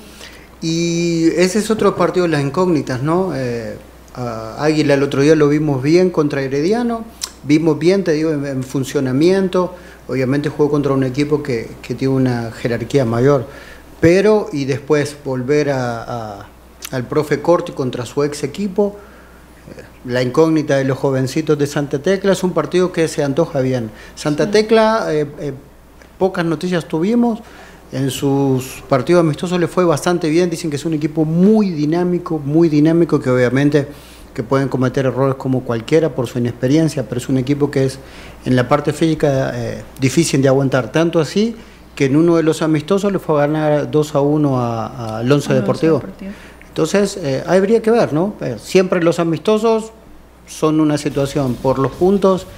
[0.62, 3.32] Y ese es otro partido de las incógnitas, ¿no?
[3.36, 3.76] Eh,
[4.14, 7.04] Águila el otro día lo vimos bien contra Herediano,
[7.46, 9.74] vimos bien, te digo, en, en funcionamiento.
[10.08, 13.46] Obviamente jugó contra un equipo que, que, tiene una jerarquía mayor,
[14.00, 16.48] pero y después volver a, a,
[16.90, 18.96] al profe Corti contra su ex equipo,
[19.76, 23.60] eh, la incógnita de los jovencitos de Santa Tecla es un partido que se antoja
[23.60, 23.90] bien.
[24.14, 25.52] Santa Tecla, eh, eh,
[26.18, 27.40] pocas noticias tuvimos.
[27.92, 30.50] En sus partidos amistosos le fue bastante bien.
[30.50, 33.86] Dicen que es un equipo muy dinámico, muy dinámico, que obviamente
[34.34, 37.98] que pueden cometer errores como cualquiera por su inexperiencia, pero es un equipo que es
[38.44, 40.90] en la parte física eh, difícil de aguantar.
[40.90, 41.56] Tanto así
[41.94, 45.18] que en uno de los amistosos le fue a ganar 2 a 1 a, a
[45.18, 45.98] Alonso Deportivo.
[45.98, 46.32] Deportivo.
[46.68, 48.34] Entonces, eh, habría que ver, ¿no?
[48.40, 49.92] Eh, siempre los amistosos
[50.48, 52.48] son una situación por los puntos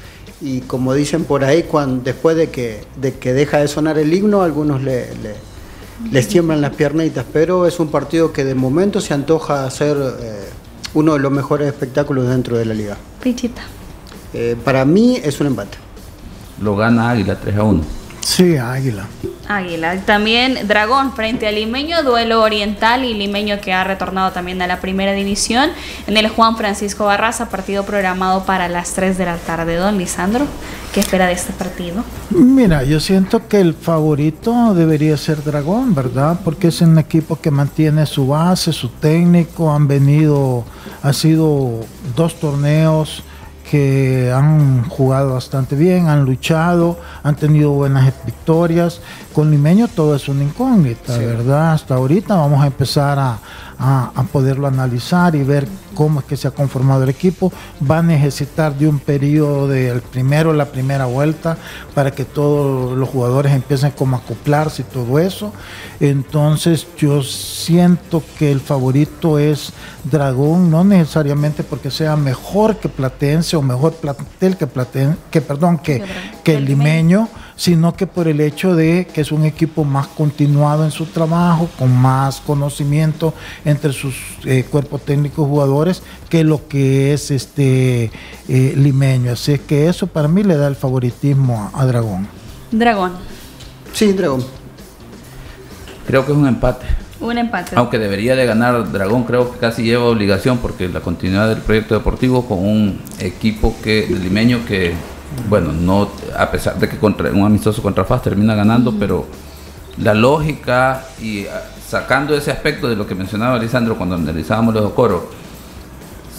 [0.41, 4.13] y como dicen por ahí, cuando, después de que, de que deja de sonar el
[4.13, 5.35] himno, algunos le, le,
[6.11, 10.45] les tiemblan las piernitas, pero es un partido que de momento se antoja ser eh,
[10.97, 12.97] uno de los mejores espectáculos dentro de la liga.
[13.23, 13.61] Pichita.
[14.33, 15.77] Eh, para mí es un empate.
[16.63, 17.83] Lo gana Águila 3 a 1.
[18.21, 19.07] Sí, Águila.
[19.49, 20.01] Águila.
[20.05, 24.81] También Dragón frente al Limeño, duelo oriental y Limeño que ha retornado también a la
[24.81, 25.71] primera división.
[26.07, 29.77] En el Juan Francisco Barraza, partido programado para las 3 de la tarde.
[29.77, 30.47] Don Lisandro,
[30.93, 32.05] ¿qué espera de este partido?
[32.31, 36.39] Mira, yo siento que el favorito debería ser Dragón, ¿verdad?
[36.45, 40.65] Porque es un equipo que mantiene su base, su técnico, han venido,
[41.03, 41.85] ha sido
[42.15, 43.23] dos torneos
[43.71, 49.01] que han jugado bastante bien, han luchado, han tenido buenas victorias.
[49.37, 51.73] Con Limeño todo es una incógnita, ¿verdad?
[51.75, 53.39] Hasta ahorita vamos a empezar a,
[53.79, 57.53] a, poderlo analizar y ver cómo es que se ha conformado el equipo.
[57.79, 61.59] Va a necesitar de un periodo del primero, la primera vuelta,
[61.95, 65.53] para que todos los jugadores empiecen como a acoplarse y todo eso.
[66.01, 69.71] Entonces yo siento que el favorito es
[70.05, 75.77] Dragón, no necesariamente porque sea mejor que Platense o mejor plantel que Platense, que perdón,
[75.77, 76.03] que,
[76.43, 80.85] que el limeño sino que por el hecho de que es un equipo más continuado
[80.85, 83.33] en su trabajo, con más conocimiento
[83.65, 88.11] entre sus eh, cuerpos técnicos jugadores que lo que es este
[88.49, 89.33] eh, limeño.
[89.33, 92.29] Así es que eso para mí le da el favoritismo a, Dragón.
[92.71, 93.13] Dragón.
[93.93, 94.45] Sí, Dragón.
[96.07, 96.87] Creo que es un empate.
[97.19, 97.75] Un empate.
[97.77, 101.95] Aunque debería de ganar Dragón, creo que casi lleva obligación porque la continuidad del proyecto
[101.95, 104.95] deportivo con un equipo que limeño que
[105.49, 109.27] bueno, no a pesar de que contra, un amistoso contra FAS termina ganando, pero
[109.99, 114.93] la lógica y ah, sacando ese aspecto de lo que mencionaba Lisandro cuando analizábamos los
[114.93, 115.23] coros,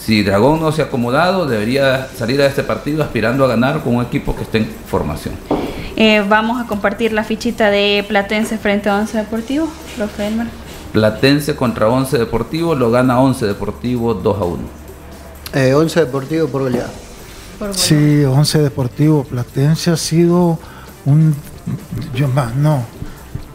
[0.08, 3.96] si Dragón no se ha acomodado, debería salir a este partido aspirando a ganar con
[3.96, 5.36] un equipo que esté en formación.
[5.98, 9.68] Eh, vamos a compartir la fichita de Platense frente a Once Deportivo,
[9.98, 10.48] profe Elmer.
[10.94, 14.64] Platense contra Once Deportivo, lo gana Once Deportivo 2 a 1.
[15.54, 16.90] Eh, Once Deportivo por goleada.
[17.74, 20.60] Sí, Once Deportivo Platense ha sido
[21.06, 21.36] un...
[22.58, 22.84] No,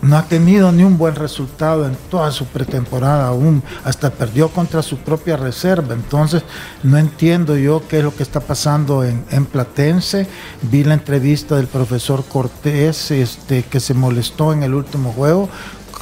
[0.02, 4.82] no ha tenido ni un buen resultado en toda su pretemporada aún, hasta perdió contra
[4.82, 6.42] su propia reserva, entonces
[6.82, 10.26] no entiendo yo qué es lo que está pasando en, en Platense,
[10.62, 15.48] vi la entrevista del profesor Cortés este, que se molestó en el último juego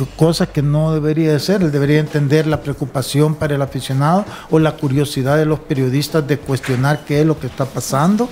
[0.07, 1.63] cosa que no debería de ser.
[1.63, 6.39] Él debería entender la preocupación para el aficionado o la curiosidad de los periodistas de
[6.39, 8.29] cuestionar qué es lo que está pasando.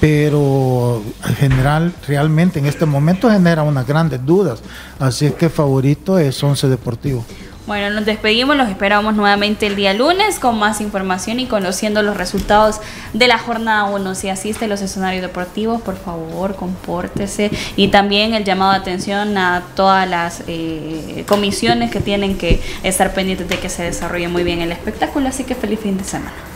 [0.00, 4.60] Pero en general, realmente en este momento genera unas grandes dudas.
[4.98, 7.24] Así es que favorito es Once Deportivo.
[7.66, 12.16] Bueno, nos despedimos, los esperamos nuevamente el día lunes con más información y conociendo los
[12.16, 12.80] resultados
[13.12, 14.14] de la jornada 1.
[14.14, 17.50] Si asiste a los escenarios deportivos, por favor, compórtese.
[17.74, 23.12] Y también el llamado de atención a todas las eh, comisiones que tienen que estar
[23.12, 25.26] pendientes de que se desarrolle muy bien el espectáculo.
[25.26, 26.55] Así que feliz fin de semana.